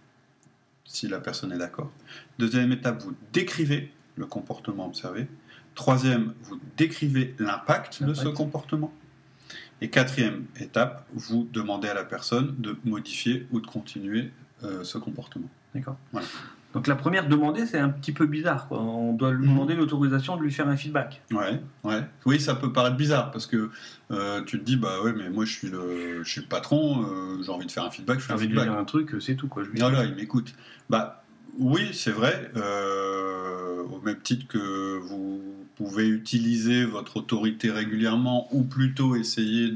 si 0.85 1.07
la 1.09 1.21
personne 1.21 1.53
est 1.53 1.59
d'accord. 1.59 1.91
Deuxième 2.39 2.73
étape, 2.73 3.03
vous 3.03 3.15
décrivez 3.33 3.93
le 4.17 4.27
comportement 4.27 4.87
observé. 4.87 5.27
Troisième, 5.75 6.35
vous 6.43 6.61
décrivez 6.77 7.35
l'impact 7.39 8.03
de 8.03 8.13
ce 8.15 8.29
comportement. 8.29 8.93
Et 9.81 9.91
quatrième 9.91 10.45
étape, 10.61 11.07
vous 11.15 11.49
demandez 11.53 11.89
à 11.89 11.95
la 11.95 12.05
personne 12.05 12.55
de 12.59 12.77
modifier 12.85 13.47
ou 13.51 13.61
de 13.61 13.67
continuer 13.67 14.31
euh, 14.65 14.85
ce 14.85 14.99
comportement. 14.99 15.49
D'accord. 15.75 15.97
Donc 16.73 16.87
la 16.87 16.95
première 16.95 17.29
demandée, 17.29 17.67
c'est 17.67 17.79
un 17.79 17.91
petit 17.91 18.13
peu 18.13 18.27
bizarre. 18.27 18.67
On 18.71 19.13
doit 19.13 19.33
lui 19.33 19.47
mhm. 19.47 19.53
demander 19.53 19.75
l'autorisation 19.75 20.37
de 20.37 20.43
lui 20.43 20.53
faire 20.53 20.69
un 20.69 20.77
feedback. 20.77 21.23
Ouais, 21.31 21.61
ouais. 21.85 22.03
Oui, 22.25 22.41
ça 22.41 22.55
peut 22.55 22.73
paraître 22.73 22.97
bizarre 22.97 23.31
parce 23.31 23.47
que 23.47 23.71
euh, 24.11 24.43
tu 24.43 24.59
te 24.59 24.65
dis, 24.65 24.77
bah 24.77 25.03
ouais, 25.03 25.13
mais 25.13 25.29
moi 25.31 25.45
je 25.45 25.53
suis 25.53 25.69
le, 25.69 26.23
je 26.23 26.31
suis 26.31 26.41
le 26.41 26.49
patron, 26.49 27.03
euh, 27.03 27.43
j'ai 27.43 27.51
envie 27.51 27.67
de 27.67 27.73
faire 27.73 27.85
un 27.85 27.91
feedback, 27.91 28.21
je 28.21 28.25
fais 28.25 28.33
un 28.33 28.39
feedback. 28.39 28.59
Envie 28.59 28.69
de 28.69 28.73
dire 28.73 28.81
un 28.81 28.85
truc, 28.85 29.17
c'est 29.21 29.35
tout 29.35 29.49
quoi. 29.49 29.65
Je 29.65 29.71
voilà, 29.79 30.05
il 30.05 30.15
m'écoute. 30.15 30.55
Bah 30.89 31.25
oui, 31.59 31.91
c'est 31.93 32.13
vrai. 32.13 32.51
au 32.55 34.01
même 34.01 34.21
titre 34.21 34.47
que 34.49 34.99
vous 34.99 35.62
pouvez 35.83 36.07
utiliser 36.07 36.85
votre 36.85 37.17
autorité 37.17 37.71
régulièrement 37.71 38.49
ou 38.53 38.63
plutôt 38.63 39.17
essayer 39.17 39.71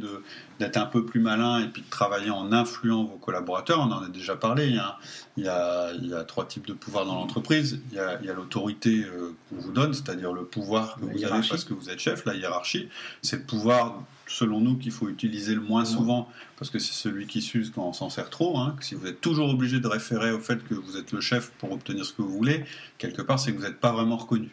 d'être 0.61 0.77
un 0.77 0.87
peu 0.87 1.05
plus 1.05 1.21
malin 1.21 1.61
et 1.61 1.69
puis 1.69 1.83
de 1.83 1.91
travailler 1.91 2.31
en 2.31 2.53
influant 2.53 3.05
vos 3.05 3.17
collaborateurs. 3.17 3.81
On 3.81 3.91
en 3.91 4.03
a 4.03 4.09
déjà 4.09 4.37
parlé. 4.37 4.69
Il 4.69 4.75
y 4.75 4.79
a, 4.79 5.93
il 5.99 6.09
y 6.09 6.15
a, 6.15 6.25
trois 6.25 6.47
types 6.47 6.67
de 6.67 6.73
pouvoir 6.73 7.07
dans 7.07 7.15
l'entreprise. 7.15 7.81
Il 7.91 7.97
y 7.97 8.01
a, 8.01 8.35
l'autorité 8.35 9.05
euh, 9.05 9.35
qu'on 9.49 9.57
vous 9.57 9.73
donne, 9.73 9.95
c'est-à-dire 9.95 10.33
le 10.33 10.45
pouvoir 10.45 10.97
que 10.97 11.05
vous 11.05 11.25
avez 11.25 11.47
parce 11.49 11.65
que 11.65 11.75
vous 11.75 11.91
êtes 11.91 11.99
chef, 11.99 12.25
la 12.25 12.35
hiérarchie. 12.35 12.89
C'est 13.23 13.37
le 13.37 13.43
pouvoir, 13.43 14.03
selon 14.27 14.61
nous, 14.61 14.77
qu'il 14.77 14.93
faut 14.93 15.09
utiliser 15.09 15.55
le 15.55 15.61
moins 15.61 15.85
souvent 15.85 16.29
parce 16.59 16.71
que 16.71 16.79
c'est 16.79 16.95
celui 16.95 17.27
qui 17.27 17.43
s'use 17.43 17.71
quand 17.71 17.87
on 17.87 17.93
s'en 17.93 18.11
sert 18.11 18.31
trop. 18.31 18.59
Hein. 18.59 18.77
Si 18.81 18.95
vous 18.95 19.07
êtes 19.07 19.21
toujours 19.21 19.51
obligé 19.51 19.81
de 19.81 19.89
référer 19.89 20.33
au 20.33 20.41
fait 20.41 20.63
que 20.65 20.75
vous 20.75 20.97
êtes 20.97 21.13
le 21.13 21.21
chef 21.21 21.51
pour 21.59 21.73
obtenir 21.73 22.05
ce 22.05 22.13
que 22.13 22.23
vous 22.23 22.33
voulez, 22.33 22.65
quelque 22.99 23.23
part, 23.23 23.39
c'est 23.39 23.53
que 23.53 23.59
vous 23.59 23.65
n'êtes 23.65 23.81
pas 23.81 23.93
vraiment 23.93 24.17
reconnu. 24.17 24.51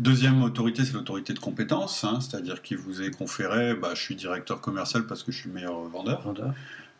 Deuxième 0.00 0.42
autorité, 0.42 0.82
c'est 0.86 0.94
l'autorité 0.94 1.34
de 1.34 1.38
compétence, 1.38 2.04
hein, 2.04 2.20
c'est-à-dire 2.22 2.62
qui 2.62 2.74
vous 2.74 3.02
est 3.02 3.10
conféré, 3.10 3.74
bah, 3.74 3.90
je 3.92 4.00
suis 4.00 4.14
directeur 4.14 4.62
commercial 4.62 5.06
parce 5.06 5.22
que 5.22 5.30
je 5.30 5.40
suis 5.40 5.48
le 5.50 5.54
meilleur 5.54 5.78
vendeur. 5.88 6.22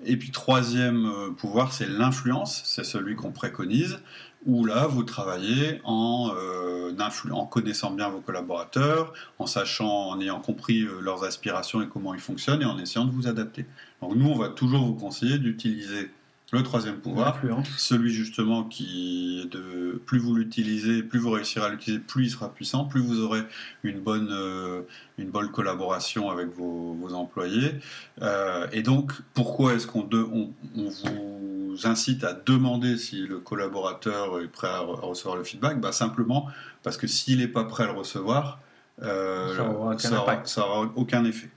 Et 0.04 0.18
puis 0.18 0.30
troisième 0.30 1.06
euh, 1.06 1.30
pouvoir, 1.30 1.72
c'est 1.72 1.88
l'influence, 1.88 2.60
c'est 2.66 2.84
celui 2.84 3.16
qu'on 3.16 3.32
préconise, 3.32 4.00
où 4.44 4.66
là, 4.66 4.86
vous 4.86 5.02
travaillez 5.02 5.80
en, 5.84 6.30
euh, 6.36 6.94
en, 7.30 7.46
connaissant 7.46 7.90
bien 7.90 8.10
vos 8.10 8.20
collaborateurs, 8.20 9.14
en 9.38 9.46
sachant, 9.46 10.10
en 10.10 10.20
ayant 10.20 10.40
compris 10.40 10.82
euh, 10.82 11.00
leurs 11.00 11.24
aspirations 11.24 11.80
et 11.80 11.88
comment 11.88 12.12
ils 12.12 12.20
fonctionnent, 12.20 12.60
et 12.60 12.66
en 12.66 12.78
essayant 12.78 13.06
de 13.06 13.12
vous 13.12 13.26
adapter. 13.26 13.64
Donc 14.02 14.14
nous, 14.14 14.28
on 14.28 14.36
va 14.36 14.50
toujours 14.50 14.84
vous 14.84 14.94
conseiller 14.94 15.38
d'utiliser 15.38 16.10
le 16.52 16.62
troisième 16.62 16.96
pouvoir, 16.96 17.40
celui 17.76 18.10
justement 18.12 18.64
qui 18.64 19.48
de 19.50 20.00
plus 20.04 20.18
vous 20.18 20.34
l'utilisez, 20.34 21.02
plus 21.02 21.18
vous 21.18 21.30
réussirez 21.30 21.66
à 21.66 21.68
l'utiliser, 21.68 22.02
plus 22.02 22.24
il 22.26 22.30
sera 22.30 22.52
puissant, 22.52 22.84
plus 22.84 23.00
vous 23.00 23.20
aurez 23.20 23.42
une 23.84 24.00
bonne, 24.00 24.30
euh, 24.32 24.82
une 25.18 25.30
bonne 25.30 25.50
collaboration 25.50 26.30
avec 26.30 26.48
vos, 26.48 26.96
employés. 27.12 27.74
Euh, 28.22 28.66
et 28.72 28.82
donc, 28.82 29.12
pourquoi 29.34 29.74
est-ce 29.74 29.86
qu'on 29.86 30.08
on, 30.12 30.50
vous 30.74 31.76
incite 31.84 32.24
à 32.24 32.32
demander 32.32 32.96
si 32.96 33.26
le 33.26 33.38
collaborateur 33.38 34.40
est 34.40 34.48
prêt 34.48 34.68
à, 34.68 34.80
recevoir 34.80 35.36
le 35.36 35.44
feedback? 35.44 35.80
Bah, 35.80 35.92
Simplement 35.92 36.48
parce 36.82 36.96
que 36.96 37.06
s'il 37.06 37.38
n'est 37.38 37.48
pas 37.48 37.64
prêt 37.64 37.84
à 37.84 37.86
le 37.86 37.92
recevoir, 37.92 38.60
euh, 39.02 39.54
ça 39.98 40.10
n'aura 40.10 40.92
aucun 40.96 41.24
effet. 41.24 41.50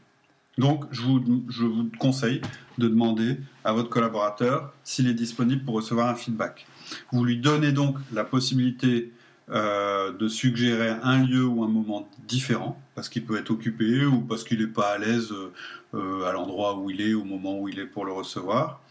Donc, 0.57 0.85
je 0.91 1.01
vous, 1.01 1.89
conseille 1.99 2.41
de 2.77 2.87
demander 2.87 3.37
à 3.63 3.73
votre 3.73 3.89
collaborateur 3.89 4.73
s'il 4.83 5.07
est 5.07 5.13
disponible 5.13 5.63
pour 5.63 5.75
recevoir 5.75 6.09
un 6.09 6.15
feedback. 6.15 6.67
Vous 7.11 7.25
lui 7.25 7.37
donnez 7.37 7.71
donc 7.71 7.97
la 8.11 8.23
possibilité 8.23 9.11
euh, 9.49 10.11
de 10.11 10.27
suggérer 10.27 10.89
un 11.01 11.23
lieu 11.23 11.45
ou 11.45 11.63
un 11.63 11.67
moment 11.67 12.07
différent, 12.27 12.79
parce 12.95 13.09
qu'il 13.09 13.25
peut 13.25 13.37
être 13.37 13.49
occupé 13.49 14.05
ou 14.05 14.21
parce 14.21 14.43
qu'il 14.43 14.59
n'est 14.59 14.67
pas 14.67 14.93
à 14.93 14.97
l'aise 14.97 15.33
euh, 15.95 16.23
à 16.25 16.33
l'endroit 16.33 16.77
où 16.77 16.89
il 16.89 17.01
est, 17.01 17.13
au 17.13 17.23
moment 17.23 17.59
où 17.59 17.67
il 17.67 17.79
est 17.79 17.85
pour 17.85 18.05
le 18.05 18.11
recevoir. 18.11 18.81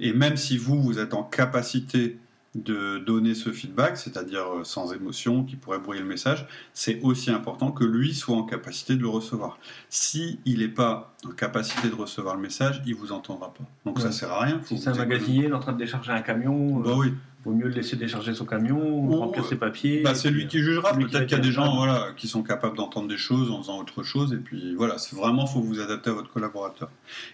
Et 0.00 0.12
même 0.12 0.36
si 0.36 0.56
vous, 0.56 0.82
vous 0.82 0.98
êtes 0.98 1.14
en 1.14 1.22
capacité 1.22 2.18
de 2.54 2.98
donner 2.98 3.34
ce 3.34 3.50
feedback, 3.50 3.96
c'est-à-dire 3.96 4.44
euh, 4.58 4.64
sans 4.64 4.92
émotion, 4.92 5.44
qui 5.44 5.56
pourrait 5.56 5.78
brouiller 5.78 6.02
le 6.02 6.06
message, 6.06 6.46
c'est 6.74 7.00
aussi 7.02 7.30
important 7.30 7.72
que 7.72 7.84
lui 7.84 8.12
soit 8.12 8.36
en 8.36 8.42
capacité 8.42 8.94
de 8.94 9.00
le 9.00 9.08
recevoir. 9.08 9.58
Si 9.88 10.38
il 10.44 10.58
n'est 10.58 10.68
pas 10.68 11.14
en 11.24 11.30
capacité 11.30 11.88
de 11.88 11.94
recevoir 11.94 12.36
le 12.36 12.42
message, 12.42 12.82
il 12.86 12.94
vous 12.94 13.12
entendra 13.12 13.54
pas. 13.54 13.64
Donc 13.86 14.00
ça 14.00 14.12
sert 14.12 14.30
à 14.30 14.40
rien. 14.40 14.60
si 14.64 14.78
c'est 14.78 14.90
un 14.90 14.94
magasinier, 14.94 15.44
il 15.44 15.50
est 15.50 15.54
en 15.54 15.60
train 15.60 15.72
de 15.72 15.78
décharger 15.78 16.12
un 16.12 16.20
camion, 16.20 16.80
bah 16.80 16.92
oui. 16.94 17.08
Euh, 17.08 17.10
vaut 17.44 17.54
mieux 17.54 17.68
le 17.68 17.74
laisser 17.74 17.96
décharger 17.96 18.34
son 18.34 18.44
camion, 18.44 19.08
remplir 19.18 19.44
ses 19.44 19.56
papiers. 19.56 20.02
Bah 20.02 20.14
c'est 20.14 20.30
lui 20.30 20.46
qui 20.46 20.58
jugera. 20.58 20.92
Peut-être 20.92 21.26
qu'il 21.26 21.36
y 21.36 21.40
a 21.40 21.42
des 21.42 21.50
gens 21.50 21.74
voilà, 21.74 22.12
qui 22.16 22.28
sont 22.28 22.42
capables 22.42 22.76
d'entendre 22.76 23.08
des 23.08 23.16
choses 23.16 23.50
en 23.50 23.62
faisant 23.62 23.80
autre 23.80 24.02
chose. 24.02 24.32
Et 24.32 24.36
puis 24.36 24.74
voilà, 24.74 24.98
c'est 24.98 25.16
vraiment 25.16 25.46
faut 25.46 25.60
vous 25.60 25.80
adapter 25.80 26.10
à 26.10 26.12
votre 26.12 26.30
collaborateur. 26.30 26.88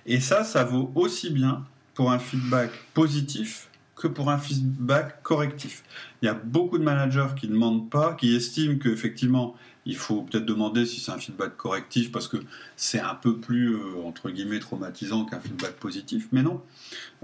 Et 0.06 0.20
ça, 0.20 0.44
ça 0.44 0.64
vaut 0.64 0.92
aussi 0.94 1.30
bien 1.30 1.64
pour 1.94 2.10
un 2.12 2.18
feedback 2.18 2.70
positif 2.94 3.67
que 3.98 4.08
pour 4.08 4.30
un 4.30 4.38
feedback 4.38 5.22
correctif. 5.22 5.82
Il 6.22 6.26
y 6.26 6.28
a 6.28 6.34
beaucoup 6.34 6.78
de 6.78 6.84
managers 6.84 7.34
qui 7.38 7.48
ne 7.48 7.52
demandent 7.52 7.90
pas, 7.90 8.14
qui 8.14 8.34
estiment 8.34 8.78
qu'effectivement, 8.78 9.56
il 9.88 9.96
faut 9.96 10.22
peut-être 10.22 10.44
demander 10.44 10.84
si 10.86 11.00
c'est 11.00 11.10
un 11.12 11.18
feedback 11.18 11.56
correctif 11.56 12.12
parce 12.12 12.28
que 12.28 12.36
c'est 12.76 13.00
un 13.00 13.14
peu 13.14 13.38
plus, 13.38 13.74
euh, 13.74 14.02
entre 14.04 14.30
guillemets, 14.30 14.58
traumatisant 14.58 15.24
qu'un 15.24 15.40
feedback 15.40 15.72
positif. 15.76 16.28
Mais 16.30 16.42
non. 16.42 16.62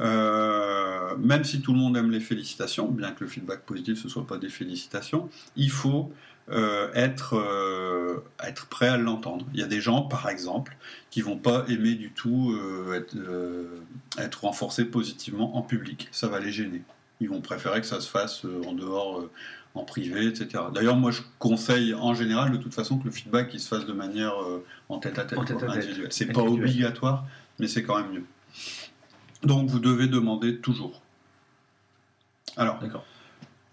Euh, 0.01 1.15
même 1.19 1.45
si 1.45 1.61
tout 1.61 1.73
le 1.73 1.79
monde 1.79 1.97
aime 1.97 2.11
les 2.11 2.21
félicitations, 2.21 2.89
bien 2.89 3.13
que 3.13 3.25
le 3.25 3.31
feedback 3.31 3.61
positif 3.65 4.03
ce 4.03 4.09
soit 4.09 4.27
pas 4.27 4.39
des 4.39 4.49
félicitations, 4.49 5.29
il 5.57 5.71
faut 5.71 6.11
euh, 6.51 6.91
être, 6.95 7.39
être 8.43 8.67
prêt 8.67 8.89
à 8.89 8.97
l'entendre. 8.97 9.47
Il 9.53 9.61
y 9.61 9.63
a 9.63 9.67
des 9.67 9.81
gens, 9.81 10.03
par 10.03 10.29
exemple, 10.29 10.77
qui 11.11 11.21
vont 11.21 11.39
pas 11.39 11.65
aimer 11.69 11.95
du 11.95 12.13
tout 12.13 12.59
être, 12.95 14.41
renforcés 14.41 14.87
positivement 14.87 15.57
en 15.57 15.63
public. 15.63 16.09
Ça 16.13 16.29
va 16.29 16.41
les 16.41 16.51
gêner. 16.51 16.83
Ils 17.21 17.29
vont 17.29 17.41
préférer 17.41 17.81
que 17.81 17.87
ça 17.87 18.01
se 18.01 18.09
fasse 18.09 18.45
en 18.67 18.73
dehors, 18.73 19.25
en 19.75 19.85
privé, 19.85 20.27
etc. 20.27 20.65
D'ailleurs, 20.73 20.97
moi, 20.97 21.11
je 21.11 21.23
conseille 21.39 21.95
en 21.95 22.15
général, 22.15 22.53
de 22.53 22.57
toute 22.57 22.75
façon, 22.75 22.99
que 22.99 23.05
le 23.05 23.11
feedback 23.11 23.51
il 23.55 23.61
se 23.61 23.69
fasse 23.69 23.87
de 23.87 23.93
manière 23.93 24.35
en 24.89 24.99
tête 24.99 25.19
à 25.19 25.25
tête, 25.25 25.39
individuelle. 25.39 26.09
C'est 26.11 26.33
pas 26.33 26.43
obligatoire, 26.43 27.27
mais 27.59 27.67
c'est 27.67 27.83
quand 27.83 27.97
même 27.97 28.13
mieux. 28.13 28.25
Donc, 29.43 29.69
vous 29.69 29.81
devez 29.81 30.07
demander 30.07 30.59
toujours. 30.59 31.03
Alors, 32.57 32.79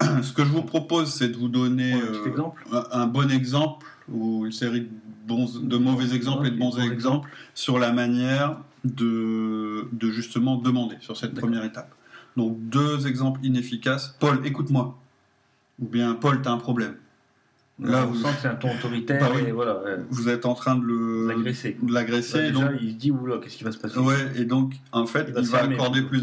ce 0.22 0.32
que 0.32 0.44
je 0.44 0.50
vous 0.50 0.62
propose, 0.62 1.12
c'est 1.12 1.28
de 1.28 1.36
vous 1.36 1.48
donner 1.48 1.94
euh, 1.94 2.82
un, 2.90 3.06
bon 3.06 3.30
exemple 3.30 3.86
ou 4.08 4.46
une 4.46 4.52
série 4.52 4.82
de, 4.82 4.88
bons, 5.26 5.60
de 5.60 5.76
mauvais 5.76 6.14
exemples 6.14 6.46
et 6.46 6.50
de 6.50 6.58
bons, 6.58 6.78
exemples 6.78 7.30
sur 7.54 7.78
la 7.78 7.92
manière 7.92 8.58
de, 8.84 9.88
de 9.92 10.10
justement 10.10 10.56
demander 10.56 10.96
sur 11.00 11.16
cette 11.16 11.34
première 11.34 11.64
étape. 11.64 11.94
Donc 12.36 12.58
deux 12.60 13.06
exemples 13.06 13.40
inefficaces. 13.44 14.16
Paul, 14.18 14.40
écoute-moi. 14.44 14.98
Ou 15.80 15.86
bien 15.86 16.14
Paul, 16.14 16.42
tu 16.42 16.48
as 16.48 16.52
un 16.52 16.58
problème. 16.58 16.94
Là, 17.78 18.04
vous 18.04 18.14
sentez 18.16 18.34
que 18.34 18.42
c'est 18.42 18.48
un 18.48 18.54
ton 18.54 18.72
autoritaire 18.74 19.32
bah 19.32 19.40
et 19.40 19.50
voilà. 19.50 19.80
Vous 20.10 20.28
êtes 20.28 20.46
en 20.46 20.54
train 20.54 20.76
de 20.76 20.84
le 20.84 21.26
l'agresser. 21.28 21.76
De 21.82 21.92
l'agresser. 21.92 22.38
Bah, 22.38 22.50
déjà, 22.50 22.72
il 22.80 22.90
se 22.90 22.96
dit 22.96 23.10
oula, 23.10 23.38
qu'est-ce 23.38 23.56
qui 23.56 23.64
va 23.64 23.72
se 23.72 23.78
passer? 23.78 23.98
Ouais, 23.98 24.30
et 24.36 24.44
donc 24.44 24.74
en 24.92 25.06
fait, 25.06 25.32
il 25.36 25.44
va, 25.46 25.62
accorder 25.62 26.02
plus 26.02 26.20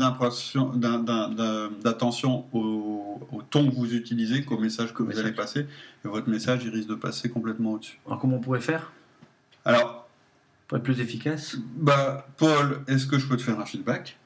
d'attention 1.84 2.46
au, 2.54 3.20
au, 3.32 3.42
ton 3.50 3.70
que 3.70 3.76
vous 3.76 3.94
utilisez 3.94 4.46
qu'au 4.46 4.58
message 4.58 4.94
que 4.94 5.04
vous 5.04 5.20
allez 5.20 5.34
passer. 5.34 5.66
Et 6.06 6.08
votre 6.08 6.30
message, 6.30 6.64
il 6.64 6.70
risque 6.70 6.88
de 6.90 6.96
passer 6.96 7.30
complètement 7.30 7.74
au-dessus. 7.74 8.00
Alors 8.06 8.20
comment 8.20 8.38
on 8.38 8.42
pourrait 8.42 8.62
faire? 8.62 8.94
Alors, 9.66 10.08
pour 10.68 10.78
être 10.78 10.84
plus 10.84 11.02
efficace? 11.02 11.58
Bah, 11.76 12.28
Paul, 12.38 12.82
est-ce 12.88 13.06
que 13.08 13.18
je 13.18 13.28
peux 13.28 13.36
te 13.36 13.42
faire 13.42 13.60
un 13.60 13.66
feedback? 13.66 14.18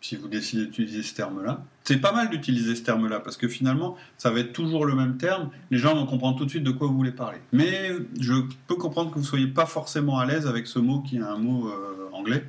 Si 0.00 0.16
vous 0.16 0.28
décidez 0.28 0.66
d'utiliser 0.66 1.02
ce 1.02 1.14
terme-là. 1.14 1.64
C'est 1.84 2.00
pas 2.00 2.12
mal 2.12 2.30
d'utiliser 2.30 2.76
ce 2.76 2.82
terme-là, 2.82 3.20
parce 3.20 3.36
que 3.36 3.48
finalement, 3.48 3.96
ça 4.16 4.30
va 4.30 4.40
être 4.40 4.52
toujours 4.52 4.86
le 4.86 4.94
même 4.94 5.16
terme. 5.16 5.50
Les 5.70 5.78
gens 5.78 5.94
vont 5.94 6.06
comprendre 6.06 6.38
tout 6.38 6.44
de 6.44 6.50
suite 6.50 6.62
de 6.62 6.70
quoi 6.70 6.86
vous 6.86 6.96
voulez 6.96 7.12
parler. 7.12 7.38
Mais 7.52 7.90
je 8.20 8.34
peux 8.66 8.76
comprendre 8.76 9.10
que 9.10 9.14
vous 9.14 9.22
ne 9.22 9.26
soyez 9.26 9.48
pas 9.48 9.66
forcément 9.66 10.18
à 10.18 10.26
l'aise 10.26 10.46
avec 10.46 10.66
ce 10.66 10.78
mot 10.78 11.00
qui 11.00 11.16
est 11.16 11.22
un 11.22 11.38
mot 11.38 11.68
euh, 11.68 12.08
anglais. 12.12 12.44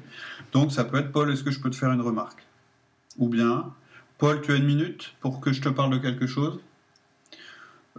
Donc 0.52 0.72
ça 0.72 0.84
peut 0.84 0.98
être 0.98 1.12
Paul, 1.12 1.32
est-ce 1.32 1.44
que 1.44 1.52
je 1.52 1.60
peux 1.60 1.70
te 1.70 1.76
faire 1.76 1.92
une 1.92 2.02
remarque? 2.02 2.46
Ou 3.18 3.30
bien, 3.30 3.74
Paul, 4.20 4.42
tu 4.42 4.52
as 4.52 4.56
une 4.56 4.66
minute 4.66 5.16
pour 5.20 5.40
que 5.40 5.52
je 5.52 5.62
te 5.62 5.70
parle 5.70 5.92
de 5.92 5.98
quelque 5.98 6.28
chose? 6.28 6.60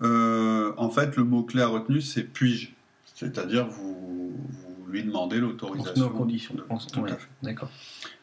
Euh, 0.02 0.72
En 0.76 0.90
fait, 0.90 1.16
le 1.16 1.24
mot-clé 1.24 1.62
à 1.62 1.66
retenir, 1.66 2.02
c'est 2.02 2.22
puis-je. 2.22 2.68
C'est-à-dire, 3.14 3.66
vous, 3.66 4.32
lui 4.90 5.04
demandez 5.04 5.38
l'autorisation. 5.38 6.06
On 6.06 6.18
conditions. 6.18 6.54
De... 6.54 6.64
D'accord 7.42 7.70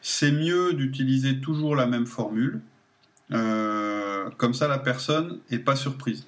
c'est 0.00 0.32
mieux 0.32 0.74
d'utiliser 0.74 1.40
toujours 1.40 1.76
la 1.76 1.86
même 1.86 2.06
formule. 2.06 2.60
Euh, 3.32 4.30
comme 4.36 4.54
ça, 4.54 4.68
la 4.68 4.78
personne 4.78 5.38
n'est 5.50 5.58
pas 5.58 5.76
surprise. 5.76 6.24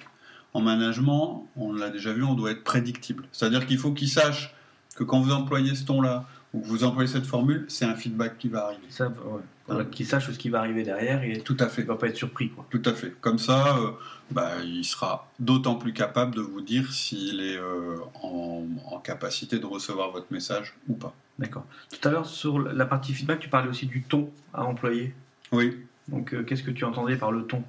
En 0.53 0.61
management, 0.61 1.47
on 1.55 1.73
l'a 1.73 1.89
déjà 1.89 2.13
vu, 2.13 2.23
on 2.23 2.35
doit 2.35 2.51
être 2.51 2.63
prédictible. 2.63 3.25
C'est-à-dire 3.31 3.65
qu'il 3.65 3.77
faut 3.77 3.91
qu'il 3.91 4.09
sache 4.09 4.53
que 4.95 5.03
quand 5.03 5.21
vous 5.21 5.31
employez 5.31 5.75
ce 5.75 5.85
ton-là 5.85 6.25
ou 6.53 6.59
que 6.61 6.67
vous 6.67 6.83
employez 6.83 7.07
cette 7.07 7.25
formule, 7.25 7.65
c'est 7.69 7.85
un 7.85 7.95
feedback 7.95 8.37
qui 8.37 8.49
va 8.49 8.65
arriver. 8.65 8.83
Ça, 8.89 9.07
Voilà, 9.07 9.43
qu'il 9.91 10.05
sache 10.05 10.31
ce 10.31 10.37
qui 10.37 10.49
va 10.49 10.59
arriver 10.59 10.83
derrière 10.83 11.23
et 11.23 11.39
Tout 11.41 11.57
à 11.59 11.67
fait. 11.67 11.81
il 11.81 11.87
va 11.87 11.95
pas 11.95 12.07
être 12.07 12.15
surpris. 12.17 12.49
Quoi. 12.49 12.65
Tout 12.69 12.81
à 12.85 12.93
fait. 12.93 13.13
Comme 13.21 13.39
ça, 13.39 13.77
euh, 13.77 13.91
bah, 14.31 14.51
il 14.63 14.83
sera 14.85 15.29
d'autant 15.39 15.75
plus 15.75 15.93
capable 15.93 16.35
de 16.35 16.41
vous 16.41 16.61
dire 16.61 16.91
s'il 16.91 17.41
est 17.41 17.57
euh, 17.57 17.97
en, 18.21 18.65
en 18.91 18.99
capacité 18.99 19.59
de 19.59 19.65
recevoir 19.65 20.11
votre 20.11 20.27
message 20.31 20.73
ou 20.87 20.93
pas. 20.93 21.13
D'accord. 21.39 21.65
Tout 21.89 22.07
à 22.07 22.11
l'heure, 22.11 22.25
sur 22.25 22.59
la 22.59 22.85
partie 22.85 23.13
feedback, 23.13 23.39
tu 23.39 23.49
parlais 23.49 23.69
aussi 23.69 23.85
du 23.87 24.03
ton 24.03 24.29
à 24.53 24.63
employer. 24.63 25.13
Oui. 25.51 25.77
Donc, 26.07 26.33
euh, 26.33 26.43
qu'est-ce 26.43 26.63
que 26.63 26.71
tu 26.71 26.85
entendais 26.85 27.15
par 27.15 27.31
le 27.31 27.43
ton? 27.47 27.63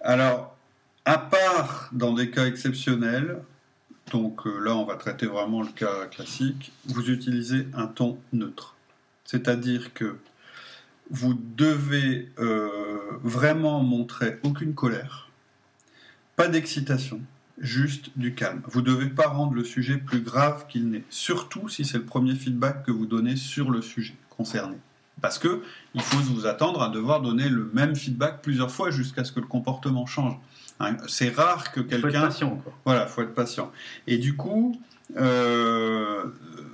Alors, 0.00 0.56
à 1.04 1.18
part 1.18 1.88
dans 1.92 2.12
des 2.14 2.30
cas 2.30 2.46
exceptionnels, 2.46 3.38
donc 4.12 4.42
là 4.46 4.74
on 4.76 4.84
va 4.84 4.94
traiter 4.96 5.26
vraiment 5.26 5.62
le 5.62 5.68
cas 5.68 6.06
classique, 6.06 6.72
vous 6.86 7.10
utilisez 7.10 7.66
un 7.74 7.86
ton 7.86 8.18
neutre. 8.32 8.74
C'est-à-dire 9.24 9.92
que 9.94 10.16
vous 11.10 11.34
devez 11.34 12.30
euh, 12.38 12.98
vraiment 13.22 13.82
montrer 13.82 14.38
aucune 14.42 14.74
colère, 14.74 15.30
pas 16.36 16.48
d'excitation, 16.48 17.20
juste 17.58 18.10
du 18.16 18.34
calme. 18.34 18.62
Vous 18.66 18.80
ne 18.80 18.86
devez 18.86 19.08
pas 19.08 19.28
rendre 19.28 19.54
le 19.54 19.64
sujet 19.64 19.96
plus 19.96 20.20
grave 20.20 20.66
qu'il 20.68 20.90
n'est, 20.90 21.04
surtout 21.10 21.68
si 21.68 21.84
c'est 21.84 21.98
le 21.98 22.04
premier 22.04 22.34
feedback 22.34 22.84
que 22.84 22.90
vous 22.90 23.06
donnez 23.06 23.36
sur 23.36 23.70
le 23.70 23.82
sujet 23.82 24.14
concerné. 24.30 24.76
Parce 25.22 25.38
que 25.38 25.62
il 25.94 26.02
faut 26.02 26.18
vous 26.18 26.46
attendre 26.46 26.82
à 26.82 26.90
devoir 26.90 27.22
donner 27.22 27.48
le 27.48 27.70
même 27.72 27.96
feedback 27.96 28.42
plusieurs 28.42 28.70
fois 28.70 28.90
jusqu'à 28.90 29.24
ce 29.24 29.32
que 29.32 29.40
le 29.40 29.46
comportement 29.46 30.04
change. 30.04 30.36
Hein, 30.78 30.98
c'est 31.08 31.30
rare 31.30 31.72
que 31.72 31.80
Il 31.80 31.88
faut 31.88 31.94
être 31.94 32.02
quelqu'un 32.02 32.20
patient. 32.20 32.56
Quoi. 32.56 32.72
voilà, 32.84 33.06
faut 33.06 33.22
être 33.22 33.32
patient. 33.32 33.72
Et 34.06 34.18
du 34.18 34.36
coup, 34.36 34.78
euh, 35.16 36.24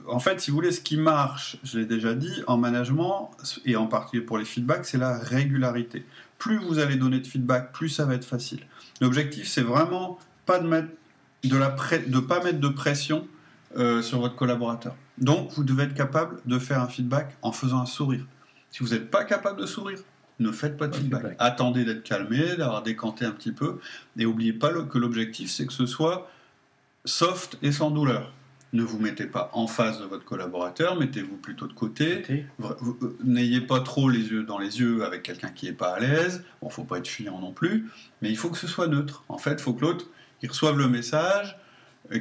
en 0.08 0.18
fait, 0.18 0.40
si 0.40 0.50
vous 0.50 0.56
voulez, 0.56 0.72
ce 0.72 0.80
qui 0.80 0.96
marche, 0.96 1.56
je 1.64 1.78
l'ai 1.78 1.86
déjà 1.86 2.14
dit, 2.14 2.42
en 2.46 2.56
management, 2.56 3.30
et 3.64 3.76
en 3.76 3.86
particulier 3.86 4.22
pour 4.24 4.38
les 4.38 4.44
feedbacks, 4.44 4.84
c'est 4.84 4.98
la 4.98 5.18
régularité. 5.18 6.04
Plus 6.38 6.58
vous 6.58 6.78
allez 6.78 6.96
donner 6.96 7.20
de 7.20 7.26
feedback, 7.26 7.72
plus 7.72 7.88
ça 7.88 8.04
va 8.04 8.14
être 8.14 8.24
facile. 8.24 8.60
L'objectif, 9.00 9.46
c'est 9.48 9.62
vraiment 9.62 10.18
pas 10.46 10.58
de 10.58 10.66
mettre 10.66 10.88
de 11.44 11.56
la 11.56 11.70
pré- 11.70 12.04
de 12.06 12.18
pas 12.20 12.42
mettre 12.42 12.60
de 12.60 12.68
pression 12.68 13.26
euh, 13.76 14.02
sur 14.02 14.20
votre 14.20 14.36
collaborateur. 14.36 14.94
Donc, 15.18 15.50
vous 15.52 15.64
devez 15.64 15.84
être 15.84 15.94
capable 15.94 16.40
de 16.46 16.58
faire 16.58 16.80
un 16.80 16.88
feedback 16.88 17.36
en 17.42 17.52
faisant 17.52 17.80
un 17.80 17.86
sourire. 17.86 18.24
Si 18.70 18.82
vous 18.82 18.90
n'êtes 18.90 19.10
pas 19.10 19.24
capable 19.24 19.60
de 19.60 19.66
sourire, 19.66 19.98
ne 20.40 20.50
faites 20.50 20.76
pas 20.76 20.86
de 20.86 20.92
Pas 20.92 20.98
feedback. 20.98 21.20
feedback. 21.20 21.36
Attendez 21.38 21.84
d'être 21.84 22.02
calmé, 22.02 22.56
d'avoir 22.56 22.82
décanté 22.82 23.24
un 23.24 23.30
petit 23.32 23.52
peu, 23.52 23.78
et 24.16 24.24
n'oubliez 24.24 24.52
pas 24.52 24.72
que 24.72 24.98
l'objectif, 24.98 25.50
c'est 25.50 25.66
que 25.66 25.72
ce 25.72 25.86
soit 25.86 26.28
soft 27.04 27.58
et 27.62 27.72
sans 27.72 27.90
douleur. 27.90 28.32
Ne 28.72 28.82
vous 28.82 28.98
mettez 28.98 29.26
pas 29.26 29.50
en 29.52 29.66
face 29.66 29.98
de 30.00 30.04
votre 30.04 30.24
collaborateur, 30.24 30.96
mettez-vous 30.98 31.36
plutôt 31.36 31.66
de 31.66 31.74
côté. 31.74 32.22
Euh, 32.60 32.72
N'ayez 33.22 33.60
pas 33.60 33.80
trop 33.80 34.08
les 34.08 34.20
yeux 34.30 34.44
dans 34.44 34.58
les 34.58 34.80
yeux 34.80 35.04
avec 35.04 35.22
quelqu'un 35.22 35.50
qui 35.50 35.66
n'est 35.66 35.72
pas 35.72 35.94
à 35.94 36.00
l'aise. 36.00 36.42
Bon, 36.62 36.70
faut 36.70 36.84
pas 36.84 36.98
être 36.98 37.08
fuyant 37.08 37.38
non 37.38 37.52
plus, 37.52 37.90
mais 38.22 38.30
il 38.30 38.36
faut 38.36 38.48
que 38.48 38.56
ce 38.58 38.66
soit 38.66 38.86
neutre. 38.86 39.24
En 39.28 39.36
fait, 39.38 39.52
il 39.52 39.58
faut 39.60 39.74
que 39.74 39.82
l'autre 39.82 40.06
il 40.42 40.48
reçoive 40.48 40.76
le 40.78 40.88
message, 40.88 41.56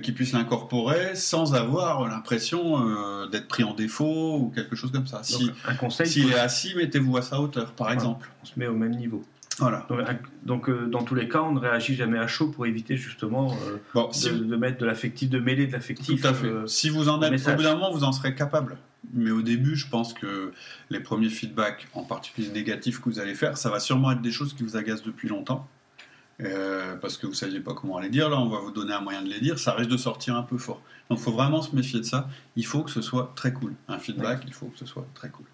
qu'il 0.03 0.13
puisse 0.13 0.31
l'incorporer 0.33 1.15
sans 1.15 1.55
avoir 1.55 2.07
l'impression 2.07 2.87
euh, 2.87 3.27
d'être 3.27 3.47
pris 3.47 3.63
en 3.63 3.73
défaut 3.73 4.37
ou 4.37 4.51
quelque 4.53 4.75
chose 4.75 4.91
comme 4.91 5.07
ça. 5.07 5.17
donc, 5.17 5.25
Si 5.25 5.51
un 5.65 5.75
conseil, 5.75 6.05
s'il 6.07 6.31
est 6.31 6.37
assis, 6.39 6.75
mettez-vous 6.75 7.17
à 7.17 7.21
sa 7.21 7.39
hauteur, 7.41 7.71
par 7.71 7.91
exemple. 7.91 8.29
on 8.43 8.45
se 8.45 8.53
met 8.59 8.67
au 8.67 8.75
même 8.75 8.95
niveau. 8.95 9.23
Voilà. 9.61 9.85
Donc, 9.89 9.99
donc, 10.43 10.69
euh, 10.69 10.87
dans 10.87 11.03
tous 11.03 11.15
les 11.15 11.27
cas, 11.29 11.41
on 11.41 11.53
ne 11.53 11.59
réagit 11.59 11.95
jamais 11.95 12.17
à 12.19 12.27
chaud 12.27 12.49
pour 12.49 12.65
éviter 12.65 12.97
justement 12.97 13.51
euh, 13.67 13.77
Bon, 13.93 14.11
si 14.11 14.29
de, 14.29 14.37
de 14.37 14.55
mettre 14.55 14.77
de 14.79 14.85
l'affectif, 14.85 15.29
de 15.29 15.39
mêler 15.39 15.67
de 15.67 15.71
l'affectif. 15.73 16.21
Tout 16.21 16.27
à 16.27 16.33
fait. 16.33 16.47
euh, 16.47 16.67
si 16.67 16.89
vous 16.89 17.09
en 17.09 17.21
êtes, 17.21 17.47
au 17.47 17.55
bout 17.55 17.63
d'un 17.63 17.73
moment, 17.73 17.91
vous 17.91 18.03
en 18.03 18.11
serez 18.11 18.35
capable. 18.35 18.77
Mais 19.13 19.31
au 19.31 19.41
début, 19.41 19.75
je 19.75 19.87
pense 19.87 20.13
que 20.13 20.51
les 20.89 20.99
premiers 20.99 21.29
feedbacks, 21.29 21.87
en 21.93 22.03
particulier 22.03 22.49
négatifs 22.49 22.99
que 22.99 23.05
vous 23.09 23.19
allez 23.19 23.33
faire, 23.35 23.57
ça 23.57 23.69
va 23.69 23.79
sûrement 23.79 24.11
être 24.11 24.21
des 24.21 24.31
choses 24.31 24.53
qui 24.53 24.63
vous 24.63 24.77
agacent 24.77 25.03
depuis 25.03 25.27
longtemps. 25.27 25.67
Euh, 26.41 26.95
parce 26.95 27.17
que 27.17 27.27
vous 27.27 27.33
ne 27.33 27.37
saviez 27.37 27.59
pas 27.59 27.73
comment 27.75 27.99
les 27.99 28.09
dire. 28.09 28.29
Là, 28.29 28.39
on 28.39 28.49
va 28.49 28.59
vous 28.59 28.71
donner 28.71 28.93
un 28.93 29.01
moyen 29.01 29.21
de 29.21 29.29
les 29.29 29.39
dire. 29.39 29.59
Ça 29.59 29.73
risque 29.73 29.91
de 29.91 29.97
sortir 29.97 30.35
un 30.35 30.41
peu 30.43 30.57
fort. 30.57 30.81
Donc, 31.09 31.19
il 31.19 31.23
faut 31.23 31.31
vraiment 31.31 31.61
se 31.61 31.75
méfier 31.75 31.99
de 31.99 32.05
ça. 32.05 32.27
Il 32.55 32.65
faut 32.65 32.81
que 32.81 32.89
ce 32.89 33.01
soit 33.01 33.31
très 33.35 33.53
cool. 33.53 33.73
Un 33.87 33.99
feedback, 33.99 34.41
il 34.47 34.53
faut 34.53 34.67
que 34.67 34.79
ce 34.79 34.85
soit 34.87 35.05
très 35.13 35.29
cool. 35.29 35.45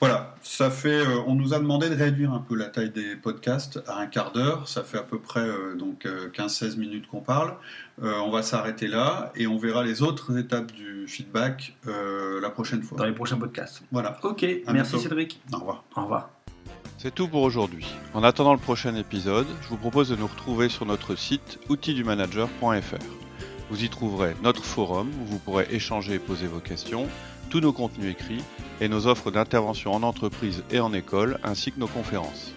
Voilà, 0.00 0.34
ça 0.42 0.70
fait. 0.70 0.88
euh, 1.06 1.18
on 1.26 1.34
nous 1.34 1.52
a 1.52 1.58
demandé 1.58 1.90
de 1.90 1.94
réduire 1.94 2.32
un 2.32 2.38
peu 2.40 2.54
la 2.56 2.66
taille 2.66 2.88
des 2.88 3.16
podcasts 3.16 3.82
à 3.86 3.98
un 3.98 4.06
quart 4.06 4.32
d'heure. 4.32 4.66
Ça 4.66 4.82
fait 4.82 4.96
à 4.96 5.02
peu 5.02 5.18
près 5.18 5.40
euh, 5.46 5.74
donc 5.74 6.06
euh, 6.06 6.30
15-16 6.30 6.78
minutes 6.78 7.06
qu'on 7.06 7.20
parle. 7.20 7.54
Euh, 8.02 8.14
on 8.24 8.30
va 8.30 8.42
s'arrêter 8.42 8.86
là 8.86 9.30
et 9.36 9.46
on 9.46 9.58
verra 9.58 9.84
les 9.84 10.00
autres 10.00 10.38
étapes 10.38 10.72
du 10.72 11.06
feedback 11.06 11.74
euh, 11.86 12.40
la 12.40 12.48
prochaine 12.48 12.82
fois. 12.82 12.96
dans 12.96 13.04
les 13.04 13.12
prochains 13.12 13.36
podcasts. 13.36 13.82
Voilà. 13.92 14.16
Ok, 14.22 14.42
À 14.42 14.72
merci 14.72 14.92
bientôt. 14.92 14.98
Cédric. 15.08 15.40
Au 15.52 15.58
revoir. 15.58 15.84
Au 15.94 16.02
revoir. 16.02 16.30
C'est 16.96 17.14
tout 17.14 17.28
pour 17.28 17.42
aujourd'hui. 17.42 17.86
En 18.14 18.22
attendant 18.24 18.52
le 18.54 18.58
prochain 18.58 18.94
épisode, 18.94 19.46
je 19.62 19.68
vous 19.68 19.76
propose 19.76 20.08
de 20.08 20.16
nous 20.16 20.26
retrouver 20.26 20.70
sur 20.70 20.86
notre 20.86 21.14
site 21.14 21.58
outildumanager.fr. 21.68 22.96
Vous 23.70 23.84
y 23.84 23.88
trouverez 23.88 24.34
notre 24.42 24.64
forum 24.64 25.10
où 25.22 25.26
vous 25.26 25.38
pourrez 25.38 25.66
échanger 25.70 26.14
et 26.14 26.18
poser 26.18 26.46
vos 26.46 26.58
questions, 26.58 27.06
tous 27.50 27.60
nos 27.60 27.72
contenus 27.72 28.12
écrits 28.12 28.42
et 28.80 28.88
nos 28.88 29.06
offres 29.06 29.30
d'intervention 29.30 29.92
en 29.92 30.02
entreprise 30.02 30.64
et 30.70 30.80
en 30.80 30.94
école 30.94 31.38
ainsi 31.42 31.72
que 31.72 31.80
nos 31.80 31.88
conférences. 31.88 32.54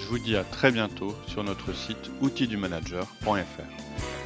Je 0.00 0.06
vous 0.06 0.18
dis 0.18 0.36
à 0.36 0.44
très 0.44 0.72
bientôt 0.72 1.14
sur 1.26 1.44
notre 1.44 1.72
site 1.72 2.10
outildumanager.fr. 2.20 4.21